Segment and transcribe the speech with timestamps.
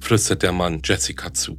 [0.00, 1.58] flüstert der Mann Jessica zu.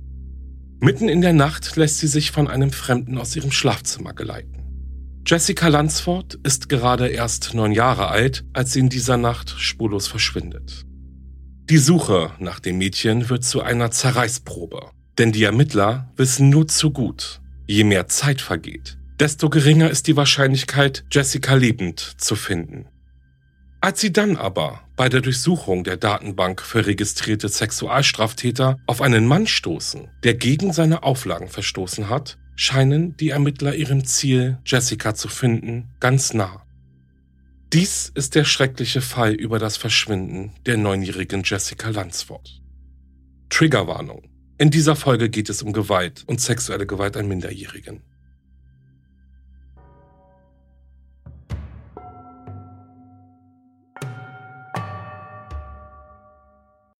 [0.79, 4.61] Mitten in der Nacht lässt sie sich von einem Fremden aus ihrem Schlafzimmer geleiten.
[5.25, 10.83] Jessica Lansford ist gerade erst neun Jahre alt, als sie in dieser Nacht spurlos verschwindet.
[11.69, 16.91] Die Suche nach dem Mädchen wird zu einer Zerreißprobe, denn die Ermittler wissen nur zu
[16.91, 22.87] gut, je mehr Zeit vergeht, desto geringer ist die Wahrscheinlichkeit, Jessica lebend zu finden.
[23.83, 29.47] Als sie dann aber bei der Durchsuchung der Datenbank für registrierte Sexualstraftäter auf einen Mann
[29.47, 35.89] stoßen, der gegen seine Auflagen verstoßen hat, scheinen die Ermittler ihrem Ziel, Jessica zu finden,
[35.99, 36.63] ganz nah.
[37.73, 42.61] Dies ist der schreckliche Fall über das Verschwinden der neunjährigen Jessica Lansford.
[43.49, 44.29] Triggerwarnung.
[44.59, 48.03] In dieser Folge geht es um Gewalt und sexuelle Gewalt an Minderjährigen.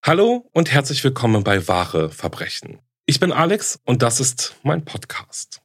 [0.04, 2.80] Hallo und herzlich willkommen bei Wahre Verbrechen.
[3.06, 5.62] Ich bin Alex und das ist mein Podcast.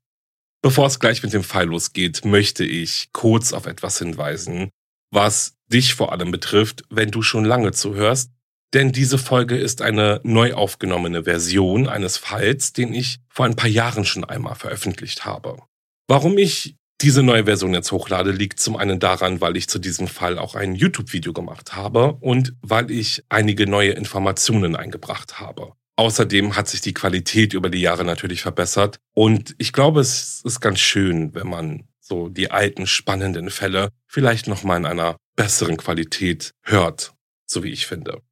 [0.60, 4.68] Bevor es gleich mit dem Fall losgeht, möchte ich kurz auf etwas hinweisen,
[5.10, 8.30] was dich vor allem betrifft, wenn du schon lange zuhörst,
[8.74, 13.70] denn diese Folge ist eine neu aufgenommene Version eines Falls, den ich vor ein paar
[13.70, 15.62] Jahren schon einmal veröffentlicht habe.
[16.08, 20.08] Warum ich diese neue Version jetzt hochlade, liegt zum einen daran, weil ich zu diesem
[20.08, 25.72] Fall auch ein YouTube-Video gemacht habe und weil ich einige neue Informationen eingebracht habe.
[25.96, 30.60] Außerdem hat sich die Qualität über die Jahre natürlich verbessert und ich glaube, es ist
[30.60, 35.76] ganz schön, wenn man so die alten spannenden Fälle vielleicht noch mal in einer besseren
[35.76, 37.14] Qualität hört,
[37.46, 38.22] so wie ich finde.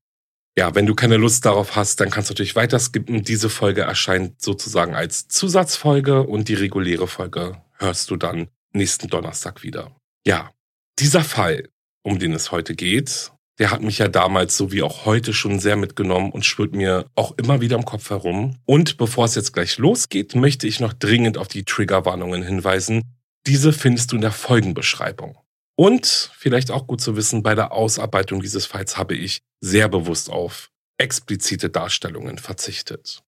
[0.56, 3.24] Ja, wenn du keine Lust darauf hast, dann kannst du natürlich weiter skippen.
[3.24, 9.62] Diese Folge erscheint sozusagen als Zusatzfolge und die reguläre Folge hörst du dann nächsten Donnerstag
[9.62, 9.94] wieder.
[10.26, 10.52] Ja,
[10.98, 11.68] dieser Fall,
[12.02, 15.60] um den es heute geht, der hat mich ja damals so wie auch heute schon
[15.60, 18.58] sehr mitgenommen und schwirrt mir auch immer wieder im Kopf herum.
[18.64, 23.02] Und bevor es jetzt gleich losgeht, möchte ich noch dringend auf die Triggerwarnungen hinweisen.
[23.46, 25.38] Diese findest du in der Folgenbeschreibung.
[25.76, 30.30] Und vielleicht auch gut zu wissen, bei der Ausarbeitung dieses Falls habe ich sehr bewusst
[30.30, 33.22] auf explizite Darstellungen verzichtet.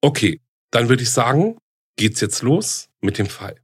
[0.00, 0.40] Okay,
[0.70, 1.58] dann würde ich sagen,
[1.96, 3.56] geht's jetzt los mit dem Fall.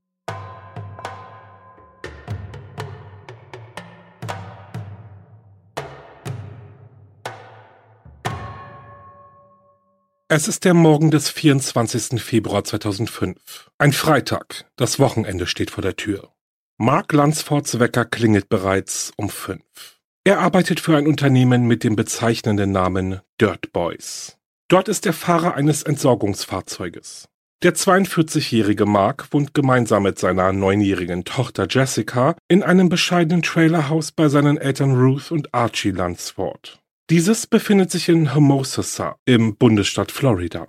[10.28, 12.22] Es ist der Morgen des 24.
[12.22, 13.70] Februar 2005.
[13.76, 14.64] Ein Freitag.
[14.76, 16.32] Das Wochenende steht vor der Tür.
[16.78, 20.00] Mark Lansfords Wecker klingelt bereits um fünf.
[20.24, 24.38] Er arbeitet für ein Unternehmen mit dem bezeichnenden Namen Dirt Boys.
[24.68, 27.28] Dort ist er Fahrer eines Entsorgungsfahrzeuges.
[27.62, 34.28] Der 42-jährige Mark wohnt gemeinsam mit seiner neunjährigen Tochter Jessica in einem bescheidenen Trailerhaus bei
[34.28, 36.80] seinen Eltern Ruth und Archie Lansford.
[37.08, 40.66] Dieses befindet sich in Hermosa im Bundesstaat Florida.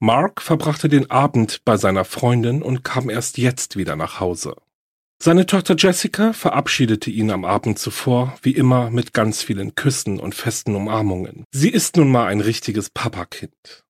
[0.00, 4.56] Mark verbrachte den Abend bei seiner Freundin und kam erst jetzt wieder nach Hause.
[5.22, 10.34] Seine Tochter Jessica verabschiedete ihn am Abend zuvor, wie immer, mit ganz vielen Küssen und
[10.34, 11.44] festen Umarmungen.
[11.52, 13.85] Sie ist nun mal ein richtiges Papakind.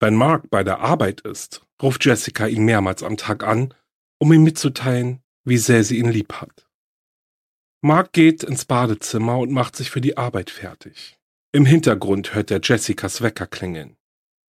[0.00, 3.74] Wenn Mark bei der Arbeit ist, ruft Jessica ihn mehrmals am Tag an,
[4.18, 6.66] um ihm mitzuteilen, wie sehr sie ihn lieb hat.
[7.82, 11.18] Mark geht ins Badezimmer und macht sich für die Arbeit fertig.
[11.52, 13.96] Im Hintergrund hört er Jessicas Wecker klingeln.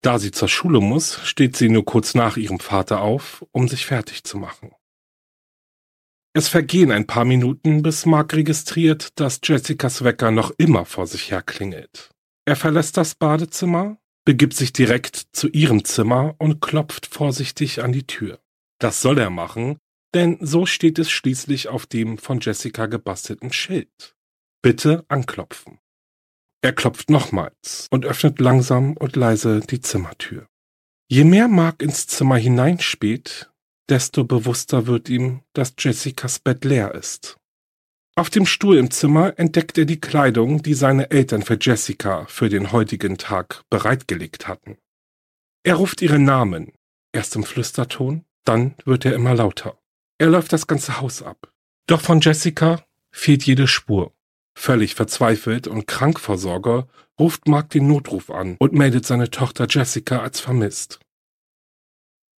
[0.03, 3.87] Da sie zur Schule muss, steht sie nur kurz nach ihrem Vater auf, um sich
[3.87, 4.71] fertig zu machen.
[6.33, 11.31] Es vergehen ein paar Minuten, bis Mark registriert, dass Jessicas Wecker noch immer vor sich
[11.31, 12.11] her klingelt.
[12.45, 18.07] Er verlässt das Badezimmer, begibt sich direkt zu ihrem Zimmer und klopft vorsichtig an die
[18.07, 18.41] Tür.
[18.79, 19.79] Das soll er machen,
[20.15, 24.15] denn so steht es schließlich auf dem von Jessica gebastelten Schild.
[24.63, 25.79] Bitte anklopfen.
[26.63, 30.49] Er klopft nochmals und öffnet langsam und leise die Zimmertür.
[31.09, 33.51] Je mehr Mark ins Zimmer hineinspäht,
[33.91, 37.37] desto bewusster wird ihm, dass Jessicas Bett leer ist.
[38.17, 42.49] Auf dem Stuhl im Zimmer entdeckt er die Kleidung, die seine Eltern für Jessica für
[42.49, 44.79] den heutigen Tag bereitgelegt hatten.
[45.65, 46.73] Er ruft ihren Namen,
[47.13, 49.79] erst im Flüsterton, dann wird er immer lauter.
[50.19, 51.53] Er läuft das ganze Haus ab.
[51.89, 54.13] Doch von Jessica fehlt jede Spur.
[54.57, 56.87] Völlig verzweifelt und krank vor Sorge
[57.19, 61.01] ruft Mark den Notruf an und meldet seine Tochter Jessica als vermisst.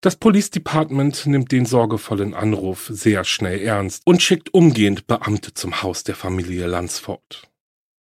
[0.03, 5.83] Das Police Department nimmt den sorgevollen Anruf sehr schnell ernst und schickt umgehend Beamte zum
[5.83, 7.49] Haus der Familie Lansford.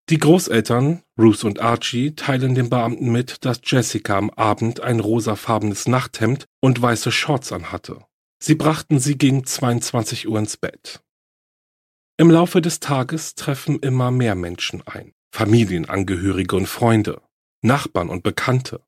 [0.09, 5.89] Die Großeltern, Ruth und Archie, teilen den Beamten mit, dass Jessica am Abend ein rosafarbenes
[5.89, 8.05] Nachthemd und weiße Shorts anhatte.
[8.41, 11.03] Sie brachten sie gegen 22 Uhr ins Bett.
[12.19, 15.13] Im Laufe des Tages treffen immer mehr Menschen ein.
[15.35, 17.21] Familienangehörige und Freunde,
[17.63, 18.81] Nachbarn und Bekannte.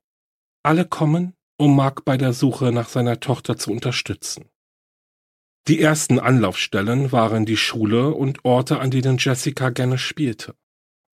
[0.63, 4.45] Alle kommen, um Mark bei der Suche nach seiner Tochter zu unterstützen.
[5.67, 10.55] Die ersten Anlaufstellen waren die Schule und Orte, an denen Jessica gerne spielte.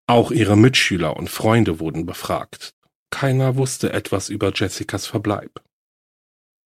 [0.07, 2.75] Auch ihre Mitschüler und Freunde wurden befragt.
[3.09, 5.61] Keiner wusste etwas über Jessicas Verbleib.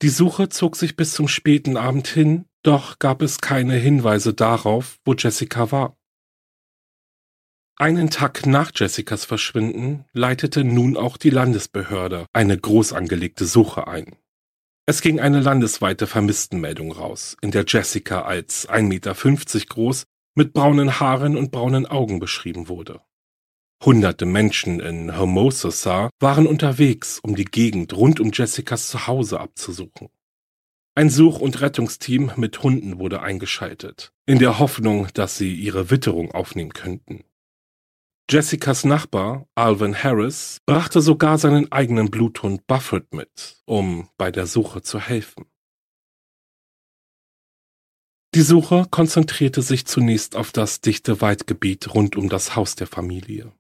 [0.01, 4.99] Die Suche zog sich bis zum späten Abend hin, doch gab es keine Hinweise darauf,
[5.05, 5.98] wo Jessica war.
[7.81, 14.17] Einen Tag nach Jessicas Verschwinden leitete nun auch die Landesbehörde eine groß angelegte Suche ein.
[14.85, 20.03] Es ging eine landesweite Vermisstenmeldung raus, in der Jessica als 1,50 Meter groß
[20.35, 22.99] mit braunen Haaren und braunen Augen beschrieben wurde.
[23.81, 30.09] Hunderte Menschen in Hermosa waren unterwegs, um die Gegend rund um Jessicas Zuhause abzusuchen.
[30.95, 36.33] Ein Such- und Rettungsteam mit Hunden wurde eingeschaltet, in der Hoffnung, dass sie ihre Witterung
[36.33, 37.23] aufnehmen könnten.
[38.31, 44.83] Jessicas Nachbar, Alvin Harris, brachte sogar seinen eigenen Bluthund Buffett mit, um bei der Suche
[44.83, 45.45] zu helfen.
[48.35, 53.51] Die Suche konzentrierte sich zunächst auf das dichte Waldgebiet rund um das Haus der Familie.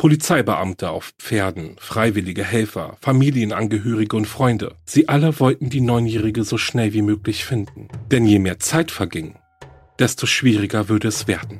[0.00, 6.92] Polizeibeamte auf Pferden, freiwillige Helfer, Familienangehörige und Freunde, sie alle wollten die Neunjährige so schnell
[6.92, 7.88] wie möglich finden.
[8.12, 9.36] Denn je mehr Zeit verging,
[9.98, 11.58] desto schwieriger würde es werden.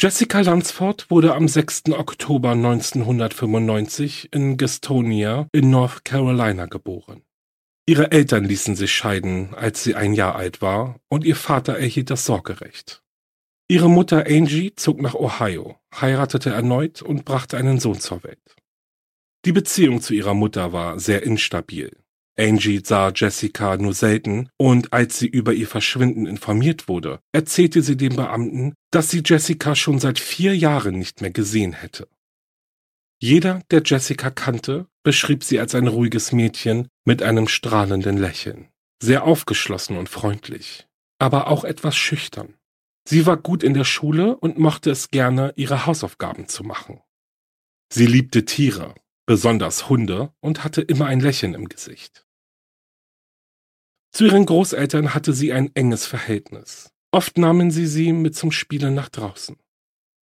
[0.00, 1.86] Jessica Lansford wurde am 6.
[1.90, 7.24] Oktober 1995 in Gastonia in North Carolina geboren.
[7.84, 12.10] Ihre Eltern ließen sich scheiden, als sie ein Jahr alt war, und ihr Vater erhielt
[12.10, 13.02] das Sorgerecht.
[13.66, 18.54] Ihre Mutter Angie zog nach Ohio, heiratete erneut und brachte einen Sohn zur Welt.
[19.46, 21.90] Die Beziehung zu ihrer Mutter war sehr instabil.
[22.38, 27.96] Angie sah Jessica nur selten und als sie über ihr Verschwinden informiert wurde, erzählte sie
[27.96, 32.08] dem Beamten, dass sie Jessica schon seit vier Jahren nicht mehr gesehen hätte.
[33.20, 38.68] Jeder, der Jessica kannte, beschrieb sie als ein ruhiges Mädchen mit einem strahlenden Lächeln,
[39.02, 40.86] sehr aufgeschlossen und freundlich,
[41.18, 42.54] aber auch etwas schüchtern.
[43.08, 47.00] Sie war gut in der Schule und mochte es gerne, ihre Hausaufgaben zu machen.
[47.92, 48.94] Sie liebte Tiere,
[49.26, 52.27] besonders Hunde, und hatte immer ein Lächeln im Gesicht.
[54.18, 56.90] Zu ihren Großeltern hatte sie ein enges Verhältnis.
[57.12, 59.54] Oft nahmen sie sie mit zum Spielen nach draußen.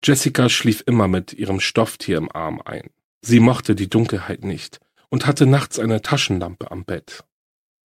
[0.05, 2.91] Jessica schlief immer mit ihrem Stofftier im Arm ein.
[3.23, 7.25] Sie mochte die Dunkelheit nicht und hatte nachts eine Taschenlampe am Bett.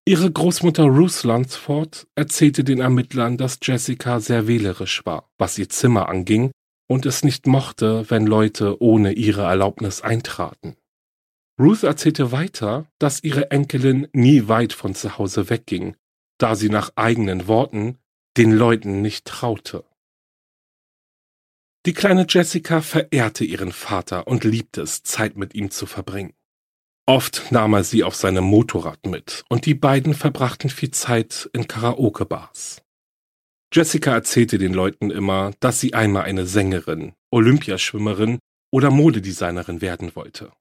[0.05, 6.09] Ihre Großmutter Ruth Lunsford erzählte den Ermittlern, dass Jessica sehr wählerisch war, was ihr Zimmer
[6.09, 6.51] anging,
[6.89, 10.75] und es nicht mochte, wenn Leute ohne ihre Erlaubnis eintraten.
[11.61, 15.95] Ruth erzählte weiter, dass ihre Enkelin nie weit von zu Hause wegging,
[16.41, 17.99] da sie nach eigenen Worten
[18.37, 19.85] den Leuten nicht traute.
[21.87, 26.35] Die kleine Jessica verehrte ihren Vater und liebte es, Zeit mit ihm zu verbringen.
[27.07, 31.67] Oft nahm er sie auf seinem Motorrad mit und die beiden verbrachten viel Zeit in
[31.67, 32.83] Karaoke-Bars.
[33.73, 38.39] Jessica erzählte den Leuten immer, dass sie einmal eine Sängerin, Olympiaschwimmerin
[38.73, 40.53] oder Modedesignerin werden wollte.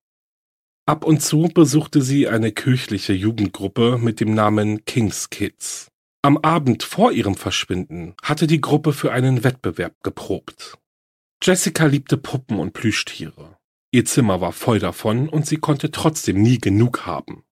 [0.90, 5.92] Ab und zu besuchte sie eine kirchliche Jugendgruppe mit dem Namen King's Kids.
[6.24, 10.80] Am Abend vor ihrem Verschwinden hatte die Gruppe für einen Wettbewerb geprobt.
[11.44, 13.56] Jessica liebte Puppen und Plüschtiere.
[13.92, 17.44] Ihr Zimmer war voll davon und sie konnte trotzdem nie genug haben.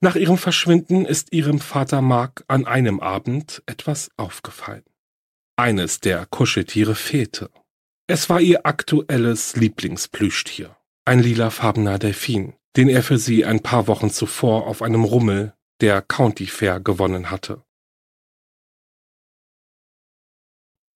[0.00, 4.84] Nach ihrem Verschwinden ist ihrem Vater Mark an einem Abend etwas aufgefallen.
[5.56, 7.50] Eines der Kuscheltiere fehlte.
[8.06, 10.77] Es war ihr aktuelles Lieblingsplüschtier,
[11.08, 16.02] ein lilafarbener Delfin, den er für sie ein paar Wochen zuvor auf einem Rummel der
[16.02, 17.64] County Fair gewonnen hatte.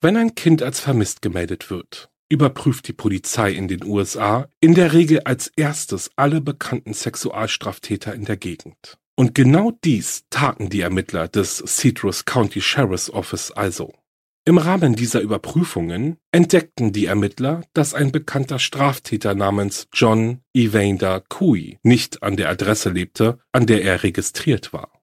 [0.03, 4.93] Wenn ein Kind als vermisst gemeldet wird, überprüft die Polizei in den USA in der
[4.93, 8.99] Regel als erstes alle bekannten Sexualstraftäter in der Gegend.
[9.17, 13.95] Und genau dies taten die Ermittler des Citrus County Sheriff's Office also.
[14.45, 21.79] Im Rahmen dieser Überprüfungen entdeckten die Ermittler, dass ein bekannter Straftäter namens John Evander Cui
[21.85, 25.01] nicht an der Adresse lebte, an der er registriert war.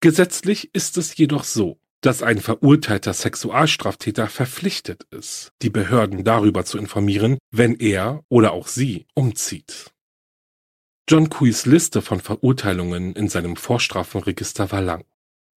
[0.00, 6.78] Gesetzlich ist es jedoch so, dass ein verurteilter Sexualstraftäter verpflichtet ist, die Behörden darüber zu
[6.78, 9.92] informieren, wenn er oder auch sie umzieht.
[11.08, 15.04] John Cuys Liste von Verurteilungen in seinem Vorstrafenregister war lang.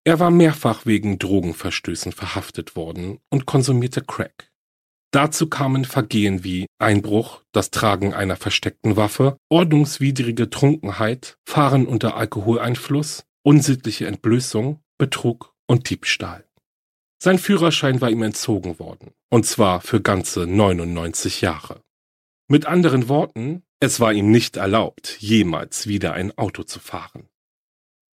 [0.07, 4.51] Er war mehrfach wegen Drogenverstößen verhaftet worden und konsumierte Crack.
[5.11, 13.23] Dazu kamen Vergehen wie Einbruch, das Tragen einer versteckten Waffe, ordnungswidrige Trunkenheit, Fahren unter Alkoholeinfluss,
[13.43, 16.45] unsittliche Entblößung, Betrug und Diebstahl.
[17.17, 21.81] Sein Führerschein war ihm entzogen worden, und zwar für ganze 99 Jahre.
[22.47, 27.27] Mit anderen Worten, es war ihm nicht erlaubt, jemals wieder ein Auto zu fahren.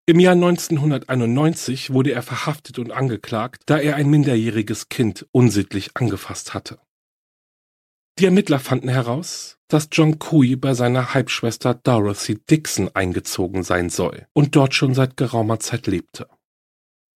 [0.05, 6.55] Im Jahr 1991 wurde er verhaftet und angeklagt, da er ein minderjähriges Kind unsittlich angefasst
[6.55, 6.81] hatte.
[8.19, 14.27] Die Ermittler fanden heraus, dass John Cooey bei seiner Halbschwester Dorothy Dixon eingezogen sein soll
[14.33, 16.27] und dort schon seit geraumer Zeit lebte.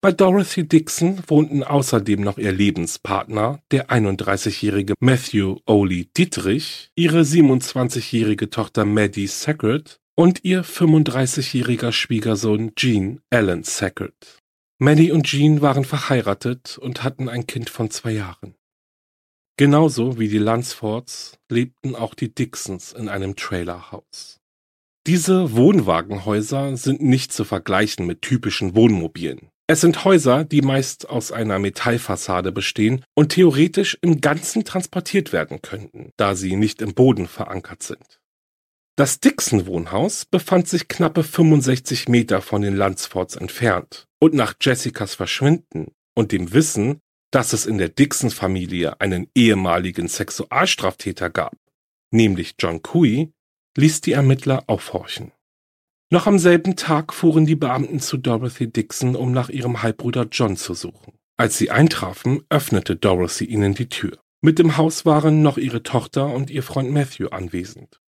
[0.00, 8.48] Bei Dorothy Dixon wohnten außerdem noch ihr Lebenspartner, der 31-jährige Matthew Oli Dietrich, ihre 27-jährige
[8.48, 14.38] Tochter Maddie Sackert und ihr 35-jähriger Schwiegersohn Gene Allen Sackert.
[14.78, 18.54] Maddie und Gene waren verheiratet und hatten ein Kind von zwei Jahren.
[19.58, 24.40] Genauso wie die Lunsfords lebten auch die Dixons in einem Trailerhaus.
[25.06, 29.50] Diese Wohnwagenhäuser sind nicht zu vergleichen mit typischen Wohnmobilen.
[29.66, 35.60] Es sind Häuser, die meist aus einer Metallfassade bestehen und theoretisch im Ganzen transportiert werden
[35.60, 38.20] könnten, da sie nicht im Boden verankert sind.
[38.98, 45.92] Das Dixon-Wohnhaus befand sich knappe 65 Meter von den Lunsfords entfernt und nach Jessicas Verschwinden
[46.14, 47.00] und dem Wissen,
[47.30, 51.58] dass es in der Dixon-Familie einen ehemaligen Sexualstraftäter gab,
[52.10, 53.34] nämlich John Cooey,
[53.76, 55.32] ließ die Ermittler aufhorchen.
[56.10, 60.56] Noch am selben Tag fuhren die Beamten zu Dorothy Dixon, um nach ihrem Halbbruder John
[60.56, 61.18] zu suchen.
[61.36, 64.18] Als sie eintrafen, öffnete Dorothy ihnen die Tür.
[64.40, 68.00] Mit dem Haus waren noch ihre Tochter und ihr Freund Matthew anwesend.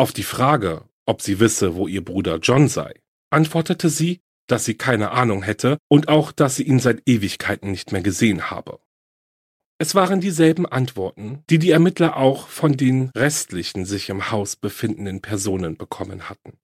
[0.00, 2.94] Auf die Frage, ob sie wisse, wo ihr Bruder John sei,
[3.30, 7.90] antwortete sie, dass sie keine Ahnung hätte und auch, dass sie ihn seit Ewigkeiten nicht
[7.90, 8.78] mehr gesehen habe.
[9.80, 15.20] Es waren dieselben Antworten, die die Ermittler auch von den restlichen sich im Haus befindenden
[15.20, 16.58] Personen bekommen hatten.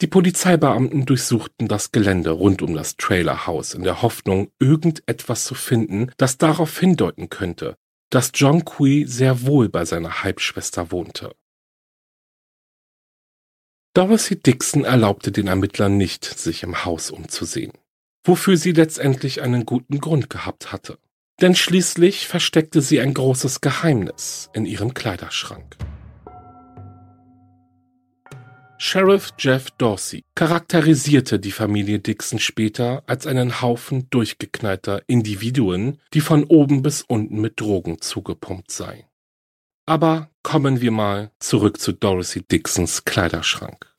[0.00, 6.10] Die Polizeibeamten durchsuchten das Gelände rund um das Trailerhaus in der Hoffnung, irgendetwas zu finden,
[6.16, 7.76] das darauf hindeuten könnte,
[8.10, 11.34] dass John Quee sehr wohl bei seiner Halbschwester wohnte.
[13.94, 17.70] Dorothy Dixon erlaubte den Ermittlern nicht, sich im Haus umzusehen,
[18.24, 20.98] wofür sie letztendlich einen guten Grund gehabt hatte.
[21.40, 25.76] Denn schließlich versteckte sie ein großes Geheimnis in ihrem Kleiderschrank.
[28.78, 36.42] Sheriff Jeff Dorsey charakterisierte die Familie Dixon später als einen Haufen durchgeknallter Individuen, die von
[36.42, 39.04] oben bis unten mit Drogen zugepumpt seien.
[39.86, 43.94] Aber kommen wir mal zurück zu Dorothy Dixons Kleiderschrank.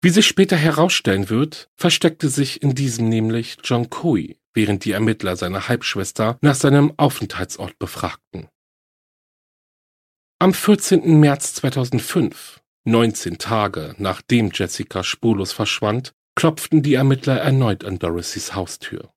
[0.00, 5.36] Wie sich später herausstellen wird, versteckte sich in diesem nämlich John Coy, während die Ermittler
[5.36, 8.48] seine Halbschwester nach seinem Aufenthaltsort befragten.
[10.40, 11.20] Am 14.
[11.20, 19.12] März 2005 19 Tage nachdem Jessica spurlos verschwand, klopften die Ermittler erneut an Dorothys Haustür.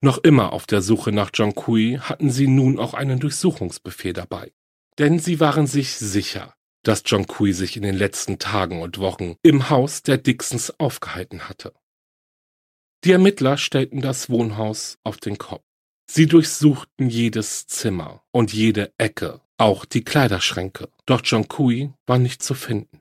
[0.00, 4.52] Noch immer auf der Suche nach John Kui hatten sie nun auch einen Durchsuchungsbefehl dabei.
[4.98, 9.36] Denn sie waren sich sicher, dass John Kui sich in den letzten Tagen und Wochen
[9.42, 11.72] im Haus der Dixons aufgehalten hatte.
[13.04, 15.62] Die Ermittler stellten das Wohnhaus auf den Kopf.
[16.10, 22.42] Sie durchsuchten jedes Zimmer und jede Ecke, auch die Kleiderschränke, doch John Kui war nicht
[22.42, 23.00] zu finden.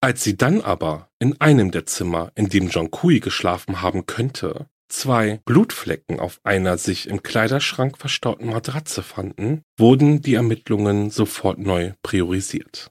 [0.00, 4.68] Als sie dann aber in einem der Zimmer, in dem John Kui geschlafen haben könnte,
[4.92, 11.92] zwei Blutflecken auf einer sich im Kleiderschrank verstauten Matratze fanden, wurden die Ermittlungen sofort neu
[12.02, 12.90] priorisiert.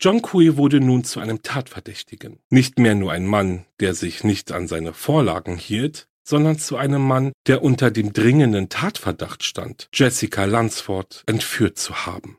[0.00, 2.38] John Kui wurde nun zu einem Tatverdächtigen.
[2.50, 7.02] Nicht mehr nur ein Mann, der sich nicht an seine Vorlagen hielt, sondern zu einem
[7.02, 12.38] Mann, der unter dem dringenden Tatverdacht stand, Jessica Lunsford entführt zu haben.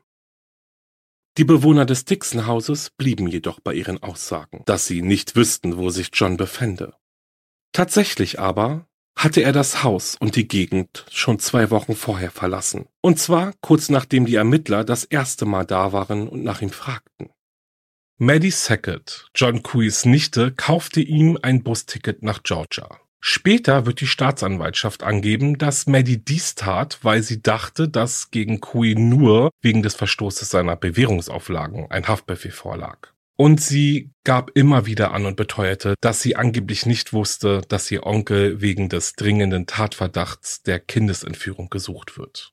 [1.36, 6.10] Die Bewohner des Dixon-Hauses blieben jedoch bei ihren Aussagen, dass sie nicht wüssten, wo sich
[6.12, 6.94] John befände.
[7.72, 12.86] Tatsächlich aber hatte er das Haus und die Gegend schon zwei Wochen vorher verlassen.
[13.00, 17.30] Und zwar kurz nachdem die Ermittler das erste Mal da waren und nach ihm fragten.
[18.20, 23.00] Maddie Sackett, John Kuis Nichte, kaufte ihm ein Busticket nach Georgia.
[23.20, 28.94] Später wird die Staatsanwaltschaft angeben, dass Maddie dies tat, weil sie dachte, dass gegen Kui
[28.94, 33.08] nur wegen des Verstoßes seiner Bewährungsauflagen ein Haftbefehl vorlag.
[33.40, 38.04] Und sie gab immer wieder an und beteuerte, dass sie angeblich nicht wusste, dass ihr
[38.04, 42.52] Onkel wegen des dringenden Tatverdachts der Kindesentführung gesucht wird.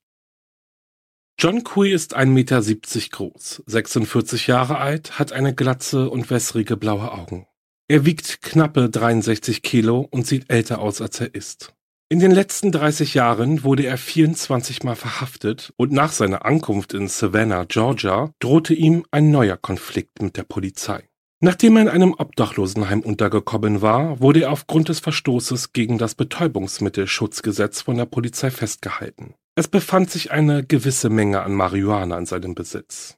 [1.40, 2.62] John Kui ist 1,70 Meter
[3.10, 7.48] groß, 46 Jahre alt, hat eine glatze und wässrige blaue Augen.
[7.88, 11.75] Er wiegt knappe 63 Kilo und sieht älter aus, als er ist.
[12.08, 17.08] In den letzten 30 Jahren wurde er 24 Mal verhaftet und nach seiner Ankunft in
[17.08, 21.08] Savannah, Georgia, drohte ihm ein neuer Konflikt mit der Polizei.
[21.40, 27.82] Nachdem er in einem Obdachlosenheim untergekommen war, wurde er aufgrund des Verstoßes gegen das Betäubungsmittelschutzgesetz
[27.82, 29.34] von der Polizei festgehalten.
[29.56, 33.15] Es befand sich eine gewisse Menge an Marihuana in seinem Besitz.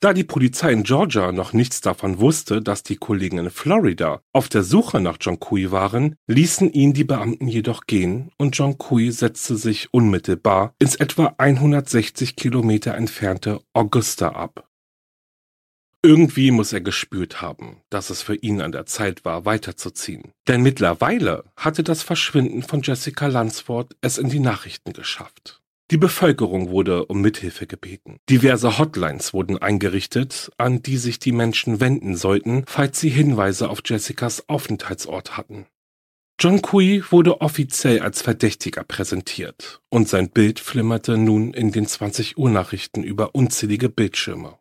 [0.00, 4.48] Da die Polizei in Georgia noch nichts davon wusste, dass die Kollegen in Florida auf
[4.48, 9.10] der Suche nach John Kui waren, ließen ihn die Beamten jedoch gehen und John Kui
[9.10, 14.68] setzte sich unmittelbar ins etwa 160 Kilometer entfernte Augusta ab.
[16.04, 20.32] Irgendwie muss er gespürt haben, dass es für ihn an der Zeit war, weiterzuziehen.
[20.46, 25.62] Denn mittlerweile hatte das Verschwinden von Jessica Lunsford es in die Nachrichten geschafft.
[25.90, 28.18] Die Bevölkerung wurde um Mithilfe gebeten.
[28.30, 33.80] Diverse Hotlines wurden eingerichtet, an die sich die Menschen wenden sollten, falls sie Hinweise auf
[33.84, 35.66] Jessicas Aufenthaltsort hatten.
[36.40, 42.38] John Kui wurde offiziell als Verdächtiger präsentiert und sein Bild flimmerte nun in den 20
[42.38, 44.58] Uhr Nachrichten über unzählige Bildschirme.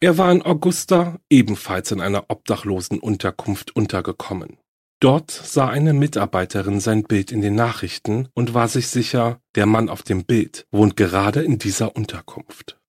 [0.00, 4.58] Er war in Augusta ebenfalls in einer obdachlosen Unterkunft untergekommen.
[5.02, 9.88] Dort sah eine Mitarbeiterin sein Bild in den Nachrichten und war sich sicher, der Mann
[9.88, 12.80] auf dem Bild wohnt gerade in dieser Unterkunft.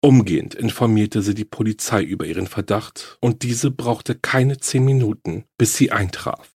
[0.00, 5.76] Umgehend informierte sie die Polizei über ihren Verdacht und diese brauchte keine zehn Minuten, bis
[5.76, 6.54] sie eintraf.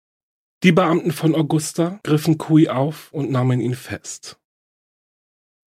[0.64, 4.39] Die Beamten von Augusta griffen Kui auf und nahmen ihn fest.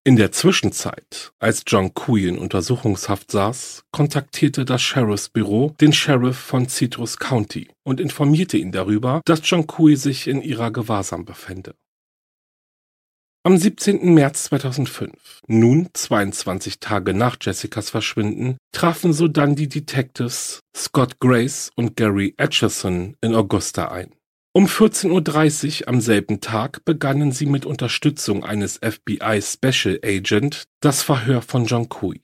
[0.06, 6.68] In der Zwischenzeit, als John Kui in Untersuchungshaft saß, kontaktierte das Sheriffsbüro den Sheriff von
[6.68, 11.74] Citrus County und informierte ihn darüber, dass John Kui sich in ihrer Gewahrsam befände.
[13.44, 14.12] Am 17.
[14.12, 21.96] März 2005, nun 22 Tage nach Jessicas Verschwinden, trafen sodann die Detectives Scott Grace und
[21.96, 24.14] Gary Atchison in Augusta ein.
[24.56, 31.02] Um 14.30 Uhr am selben Tag begannen sie mit Unterstützung eines FBI Special Agent das
[31.02, 32.22] Verhör von John Kui.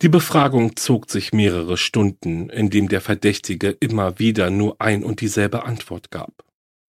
[0.00, 5.20] Die Befragung zog sich mehrere Stunden, in dem der Verdächtige immer wieder nur ein und
[5.20, 6.42] dieselbe Antwort gab.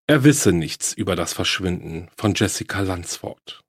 [0.07, 3.59] Er wisse nichts über das Verschwinden von Jessica Lunsford.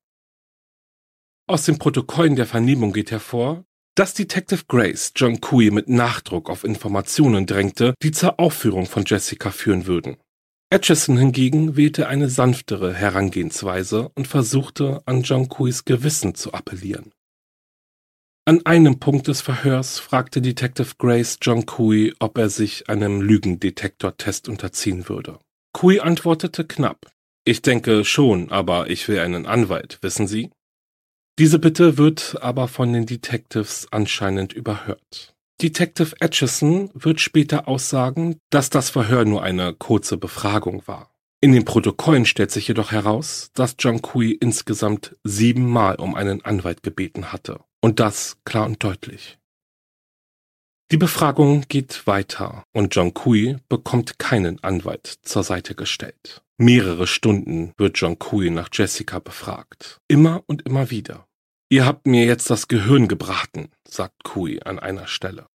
[1.48, 3.64] Aus den Protokollen der Vernehmung geht hervor,
[3.96, 9.50] dass Detective Grace John Kui mit Nachdruck auf Informationen drängte, die zur Aufführung von Jessica
[9.50, 10.16] führen würden.
[10.72, 17.12] Atchison hingegen wählte eine sanftere Herangehensweise und versuchte, an John Kuis Gewissen zu appellieren.
[18.44, 24.48] An einem Punkt des Verhörs fragte Detective Grace John Kui, ob er sich einem Lügendetektortest
[24.48, 25.40] unterziehen würde.
[25.72, 27.10] Kui antwortete knapp.
[27.44, 30.50] Ich denke schon, aber ich will einen Anwalt, wissen Sie?
[31.38, 35.34] Diese Bitte wird aber von den Detectives anscheinend überhört.
[35.62, 41.14] Detective Atchison wird später aussagen, dass das Verhör nur eine kurze Befragung war.
[41.42, 46.82] In den Protokollen stellt sich jedoch heraus, dass John Kui insgesamt siebenmal um einen Anwalt
[46.82, 47.60] gebeten hatte.
[47.82, 49.38] Und das klar und deutlich.
[50.92, 56.42] Die Befragung geht weiter und John Kui bekommt keinen Anwalt zur Seite gestellt.
[56.58, 59.98] Mehrere Stunden wird John Kui nach Jessica befragt.
[60.08, 61.26] Immer und immer wieder.
[61.72, 65.46] Ihr habt mir jetzt das Gehirn gebraten, sagt Kui an einer Stelle.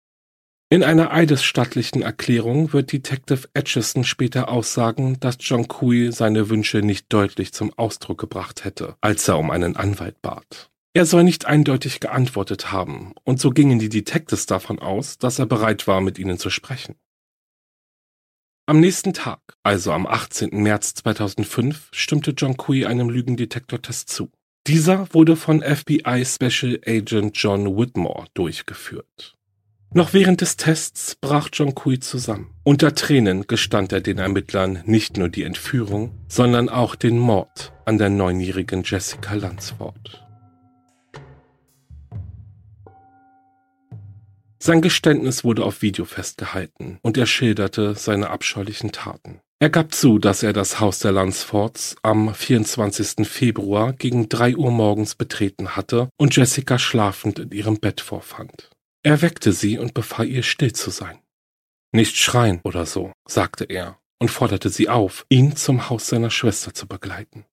[0.69, 7.05] In einer eidesstattlichen Erklärung wird Detective Atchison später aussagen, dass John Kui seine Wünsche nicht
[7.13, 10.71] deutlich zum Ausdruck gebracht hätte, als er um einen Anwalt bat.
[10.95, 15.45] Er soll nicht eindeutig geantwortet haben, und so gingen die Detectives davon aus, dass er
[15.45, 16.95] bereit war, mit ihnen zu sprechen.
[18.65, 20.49] Am nächsten Tag, also am 18.
[20.49, 24.31] März 2005, stimmte John Kui einem Lügendetektortest zu.
[24.65, 29.35] Dieser wurde von FBI Special Agent John Whitmore durchgeführt.
[29.97, 32.53] Noch während des Tests brach John Kui zusammen.
[32.65, 37.97] Unter Tränen gestand er den Ermittlern nicht nur die Entführung, sondern auch den Mord an
[37.97, 40.21] der neunjährigen Jessica Lansford.
[44.59, 49.39] Sein Geständnis wurde auf Video festgehalten und er schilderte seine abscheulichen Taten.
[49.59, 53.25] Er gab zu, dass er das Haus der Lansfords am 24.
[53.25, 58.74] Februar gegen drei Uhr morgens betreten hatte und Jessica schlafend in ihrem Bett vorfand.
[59.05, 61.19] Er weckte sie und befahl ihr still zu sein.
[61.91, 66.73] Nicht schreien oder so, sagte er und forderte sie auf, ihn zum Haus seiner Schwester
[66.73, 67.45] zu begleiten.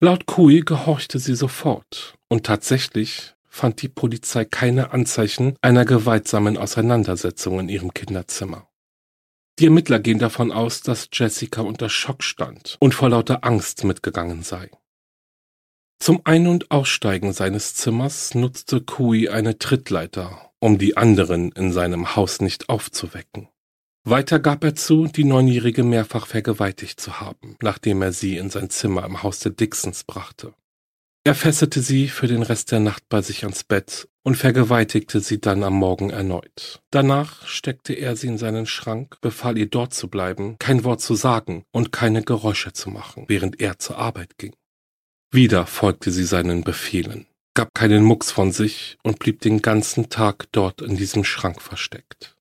[0.00, 7.58] Laut Kui gehorchte sie sofort und tatsächlich fand die Polizei keine Anzeichen einer gewaltsamen Auseinandersetzung
[7.58, 8.68] in ihrem Kinderzimmer.
[9.58, 14.44] Die Ermittler gehen davon aus, dass Jessica unter Schock stand und vor lauter Angst mitgegangen
[14.44, 14.70] sei.
[15.98, 22.16] Zum Ein- und Aussteigen seines Zimmers nutzte Kui eine Trittleiter, um die anderen in seinem
[22.16, 23.48] Haus nicht aufzuwecken.
[24.04, 28.70] Weiter gab er zu, die Neunjährige mehrfach vergewaltigt zu haben, nachdem er sie in sein
[28.70, 30.54] Zimmer im Haus der Dixons brachte.
[31.24, 35.40] Er fesselte sie für den Rest der Nacht bei sich ans Bett und vergewaltigte sie
[35.40, 36.80] dann am Morgen erneut.
[36.92, 41.16] Danach steckte er sie in seinen Schrank, befahl ihr dort zu bleiben, kein Wort zu
[41.16, 44.54] sagen und keine Geräusche zu machen, während er zur Arbeit ging.
[45.32, 50.46] Wieder folgte sie seinen Befehlen, gab keinen Mucks von sich und blieb den ganzen Tag
[50.52, 52.36] dort in diesem Schrank versteckt.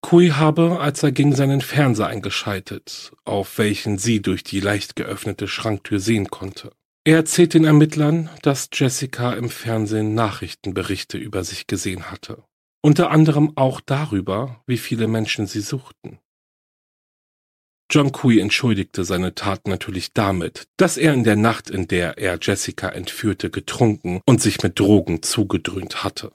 [0.00, 5.48] Kui habe, als er ging, seinen Fernseher eingeschaltet, auf welchen sie durch die leicht geöffnete
[5.48, 6.70] Schranktür sehen konnte.
[7.04, 12.44] Er erzählt den Ermittlern, dass Jessica im Fernsehen Nachrichtenberichte über sich gesehen hatte.
[12.80, 16.20] Unter anderem auch darüber, wie viele Menschen sie suchten.
[17.90, 22.38] John Kui entschuldigte seine Tat natürlich damit, dass er in der Nacht, in der er
[22.40, 26.32] Jessica entführte, getrunken und sich mit Drogen zugedröhnt hatte.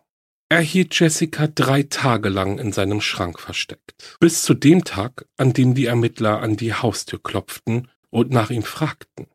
[0.50, 5.54] Er hielt Jessica drei Tage lang in seinem Schrank versteckt, bis zu dem Tag, an
[5.54, 9.28] dem die Ermittler an die Haustür klopften und nach ihm fragten.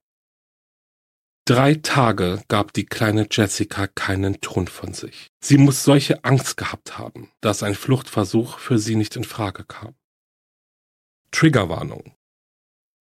[1.44, 5.28] Drei Tage gab die kleine Jessica keinen Ton von sich.
[5.40, 9.94] Sie muss solche Angst gehabt haben, dass ein Fluchtversuch für sie nicht in Frage kam.
[11.30, 12.14] Triggerwarnung.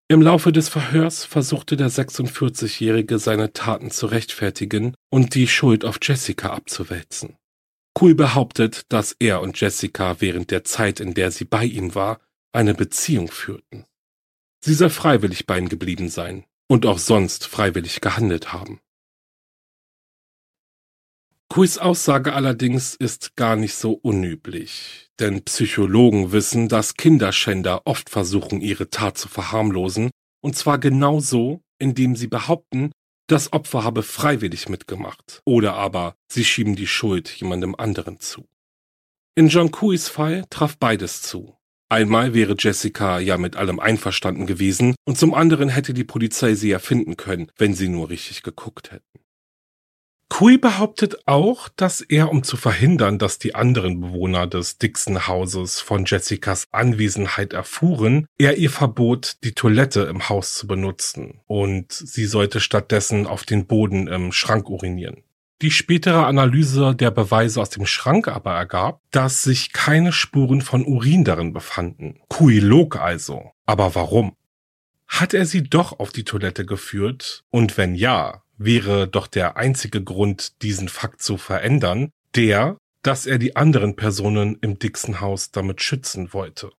[0.08, 5.98] Im Laufe des Verhörs versuchte der 46-Jährige seine Taten zu rechtfertigen und die Schuld auf
[6.00, 7.36] Jessica abzuwälzen.
[8.00, 12.20] Cool behauptet, dass er und Jessica während der Zeit, in der sie bei ihm war,
[12.52, 13.84] eine Beziehung führten.
[14.64, 18.80] Sie soll freiwillig bei ihm geblieben sein, und auch sonst freiwillig gehandelt haben.
[21.48, 28.60] Kuis Aussage allerdings ist gar nicht so unüblich, denn Psychologen wissen, dass Kinderschänder oft versuchen,
[28.60, 30.10] ihre Tat zu verharmlosen,
[30.42, 32.90] und zwar genau so, indem sie behaupten,
[33.28, 38.46] das Opfer habe freiwillig mitgemacht, oder aber sie schieben die Schuld jemandem anderen zu.
[39.34, 41.56] In John Kuis Fall traf beides zu.
[41.88, 46.70] Einmal wäre Jessica ja mit allem einverstanden gewesen und zum anderen hätte die Polizei sie
[46.70, 49.20] ja finden können, wenn sie nur richtig geguckt hätten.
[50.28, 56.04] Kui behauptet auch, dass er, um zu verhindern, dass die anderen Bewohner des Dixon-Hauses von
[56.04, 62.60] Jessicas Anwesenheit erfuhren, er ihr verbot, die Toilette im Haus zu benutzen und sie sollte
[62.60, 65.22] stattdessen auf den Boden im Schrank urinieren.
[65.62, 70.84] Die spätere Analyse der Beweise aus dem Schrank aber ergab, dass sich keine Spuren von
[70.84, 72.20] Urin darin befanden.
[72.28, 73.52] Kui log also.
[73.64, 74.36] Aber warum?
[75.08, 77.44] Hat er sie doch auf die Toilette geführt?
[77.50, 83.38] Und wenn ja, wäre doch der einzige Grund, diesen Fakt zu verändern, der, dass er
[83.38, 86.70] die anderen Personen im Dixon-Haus damit schützen wollte.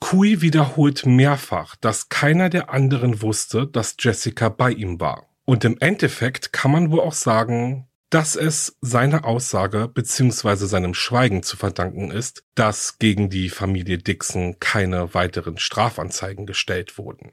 [0.00, 5.28] Kui wiederholt mehrfach, dass keiner der anderen wusste, dass Jessica bei ihm war.
[5.44, 11.42] Und im Endeffekt kann man wohl auch sagen, dass es seiner Aussage beziehungsweise seinem Schweigen
[11.42, 17.32] zu verdanken ist, dass gegen die Familie Dixon keine weiteren Strafanzeigen gestellt wurden.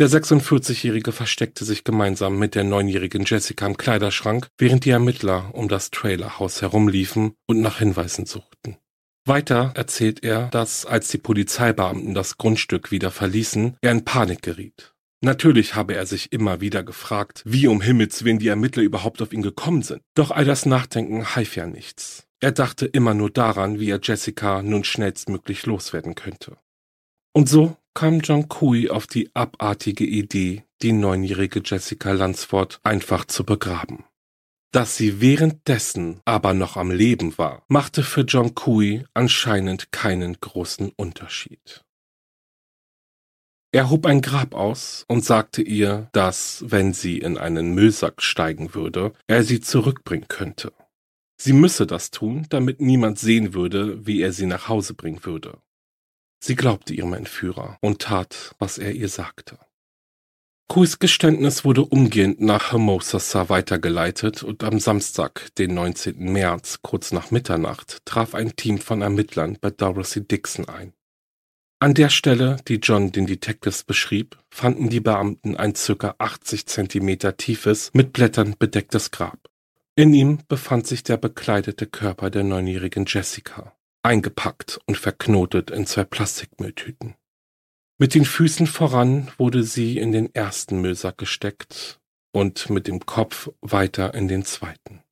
[0.00, 5.68] Der 46-Jährige versteckte sich gemeinsam mit der neunjährigen Jessica im Kleiderschrank, während die Ermittler um
[5.68, 8.78] das Trailerhaus herumliefen und nach Hinweisen suchten.
[9.26, 14.94] Weiter erzählt er, dass als die Polizeibeamten das Grundstück wieder verließen, er in Panik geriet.
[15.20, 19.34] Natürlich habe er sich immer wieder gefragt, wie um Himmels Willen die Ermittler überhaupt auf
[19.34, 20.00] ihn gekommen sind.
[20.14, 22.26] Doch all das Nachdenken half ja nichts.
[22.40, 26.56] Er dachte immer nur daran, wie er Jessica nun schnellstmöglich loswerden könnte.
[27.32, 33.44] Und so kam John Kui auf die abartige Idee, die neunjährige Jessica Lansford einfach zu
[33.44, 34.04] begraben.
[34.72, 40.92] Dass sie währenddessen aber noch am Leben war, machte für John Kui anscheinend keinen großen
[40.96, 41.84] Unterschied.
[43.72, 48.74] Er hob ein Grab aus und sagte ihr, dass, wenn sie in einen Müllsack steigen
[48.74, 50.72] würde, er sie zurückbringen könnte.
[51.40, 55.58] Sie müsse das tun, damit niemand sehen würde, wie er sie nach Hause bringen würde.
[56.42, 59.58] Sie glaubte ihrem Entführer und tat, was er ihr sagte.
[60.68, 66.16] Kuis Geständnis wurde umgehend nach Hermosa weitergeleitet und am Samstag, den 19.
[66.32, 70.92] März, kurz nach Mitternacht, traf ein Team von Ermittlern bei Dorothy Dixon ein.
[71.80, 77.36] An der Stelle, die John den Detectives beschrieb, fanden die Beamten ein circa 80 Zentimeter
[77.36, 79.48] tiefes, mit Blättern bedecktes Grab.
[79.96, 86.04] In ihm befand sich der bekleidete Körper der neunjährigen Jessica, eingepackt und verknotet in zwei
[86.04, 87.14] Plastikmülltüten.
[87.98, 92.00] Mit den Füßen voran wurde sie in den ersten Müllsack gesteckt
[92.32, 95.02] und mit dem Kopf weiter in den zweiten.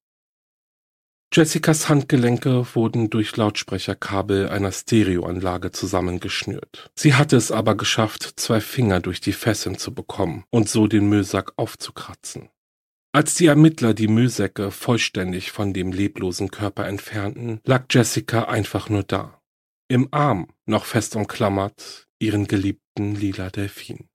[1.31, 6.91] Jessicas Handgelenke wurden durch Lautsprecherkabel einer Stereoanlage zusammengeschnürt.
[6.95, 11.07] Sie hatte es aber geschafft, zwei Finger durch die Fesseln zu bekommen und so den
[11.11, 12.49] Müllsack aufzukratzen.
[13.13, 19.03] Als die Ermittler die Müllsäcke vollständig von dem leblosen Körper entfernten, lag Jessica einfach nur
[19.03, 19.41] da.
[19.89, 24.07] Im Arm, noch fest umklammert, ihren geliebten lila Delfin.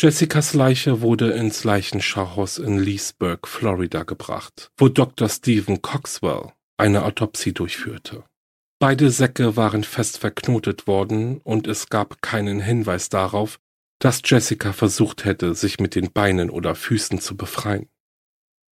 [0.00, 5.28] Jessicas Leiche wurde ins Leichenschauhaus in Leesburg, Florida gebracht, wo Dr.
[5.28, 8.24] Stephen Coxwell eine Autopsie durchführte.
[8.80, 13.58] Beide Säcke waren fest verknotet worden und es gab keinen Hinweis darauf,
[13.98, 17.88] dass Jessica versucht hätte, sich mit den Beinen oder Füßen zu befreien.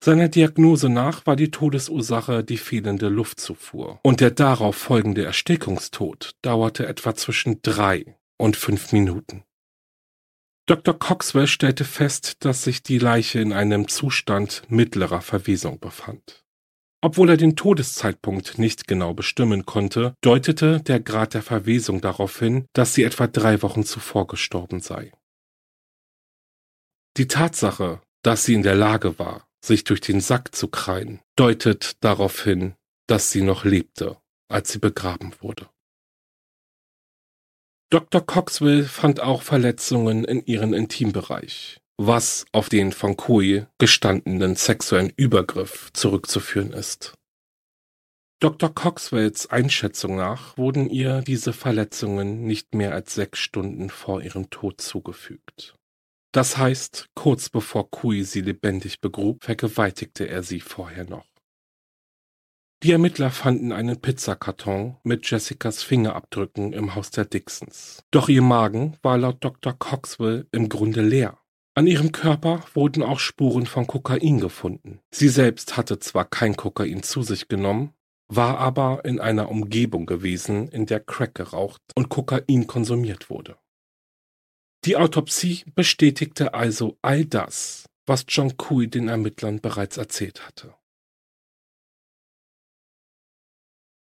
[0.02, 6.86] Seiner Diagnose nach war die Todesursache die fehlende Luftzufuhr und der darauf folgende Erstickungstod dauerte
[6.86, 9.42] etwa zwischen drei und fünf Minuten.
[10.66, 10.98] Dr.
[10.98, 16.45] Coxwell stellte fest, dass sich die Leiche in einem Zustand mittlerer Verwesung befand.
[17.06, 22.66] Obwohl er den Todeszeitpunkt nicht genau bestimmen konnte, deutete der Grad der Verwesung darauf hin,
[22.72, 25.12] dass sie etwa drei Wochen zuvor gestorben sei.
[27.16, 32.02] Die Tatsache, dass sie in der Lage war, sich durch den Sack zu kreien, deutet
[32.02, 32.74] darauf hin,
[33.06, 34.16] dass sie noch lebte,
[34.48, 35.70] als sie begraben wurde.
[37.88, 38.20] Dr.
[38.20, 45.90] Coxwell fand auch Verletzungen in ihren Intimbereich, was auf den von Kui gestandenen sexuellen Übergriff
[45.92, 47.14] zurückzuführen ist.
[48.38, 48.74] Dr.
[48.74, 54.80] Coxwells Einschätzung nach wurden ihr diese Verletzungen nicht mehr als sechs Stunden vor ihrem Tod
[54.80, 55.74] zugefügt.
[56.32, 61.24] Das heißt, kurz bevor Kui sie lebendig begrub, vergewaltigte er sie vorher noch.
[62.82, 68.02] Die Ermittler fanden einen Pizzakarton mit Jessicas Fingerabdrücken im Haus der Dixons.
[68.10, 69.72] Doch ihr Magen war laut Dr.
[69.72, 71.38] Coxwell im Grunde leer.
[71.78, 75.00] An ihrem Körper wurden auch Spuren von Kokain gefunden.
[75.10, 77.92] Sie selbst hatte zwar kein Kokain zu sich genommen,
[78.28, 83.58] war aber in einer Umgebung gewesen, in der Crack geraucht und Kokain konsumiert wurde.
[84.86, 90.74] Die Autopsie bestätigte also all das, was John Kui den Ermittlern bereits erzählt hatte.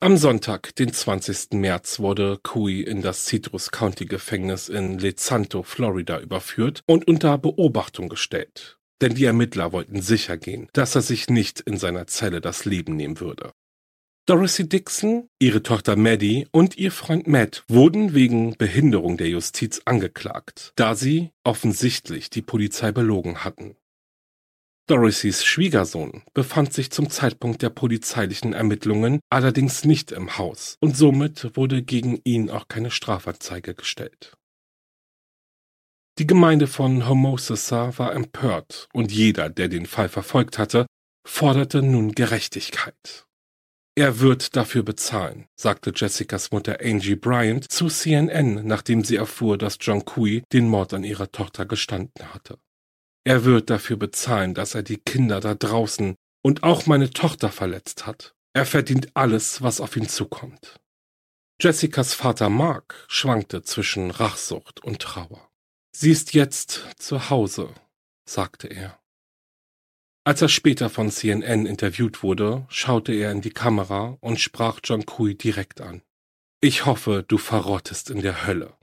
[0.03, 1.53] Am Sonntag, den 20.
[1.53, 8.09] März, wurde Kui in das Citrus County Gefängnis in Lezanto, Florida überführt und unter Beobachtung
[8.09, 8.77] gestellt.
[8.99, 12.97] Denn die Ermittler wollten sicher gehen, dass er sich nicht in seiner Zelle das Leben
[12.97, 13.53] nehmen würde.
[14.25, 20.73] Dorothy Dixon, ihre Tochter Maddie und ihr Freund Matt wurden wegen Behinderung der Justiz angeklagt,
[20.75, 23.77] da sie offensichtlich die Polizei belogen hatten.
[24.93, 31.57] Dorothys Schwiegersohn befand sich zum Zeitpunkt der polizeilichen Ermittlungen allerdings nicht im Haus und somit
[31.57, 34.37] wurde gegen ihn auch keine Strafanzeige gestellt.
[36.19, 40.85] Die Gemeinde von Homosassa war empört und jeder, der den Fall verfolgt hatte,
[41.27, 43.25] forderte nun Gerechtigkeit.
[43.95, 49.79] Er wird dafür bezahlen, sagte Jessicas Mutter Angie Bryant zu CNN, nachdem sie erfuhr, dass
[49.81, 52.59] John Kui den Mord an ihrer Tochter gestanden hatte.
[53.25, 58.05] Er wird dafür bezahlen, dass er die Kinder da draußen und auch meine Tochter verletzt
[58.05, 58.35] hat.
[58.53, 60.79] Er verdient alles, was auf ihn zukommt.
[61.61, 65.49] Jessicas Vater Mark schwankte zwischen Rachsucht und Trauer.
[65.95, 67.73] Sie ist jetzt zu Hause,
[68.27, 68.99] sagte er.
[70.25, 75.05] Als er später von CNN interviewt wurde, schaute er in die Kamera und sprach John
[75.05, 76.01] Kui direkt an.
[76.61, 78.77] Ich hoffe, du verrottest in der Hölle.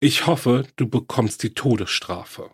[0.00, 2.50] Ich hoffe, du bekommst die Todesstrafe.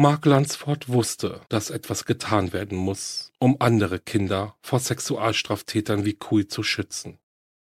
[0.00, 6.48] Mark Lansford wusste, dass etwas getan werden muss, um andere Kinder vor Sexualstraftätern wie Kui
[6.48, 7.18] zu schützen.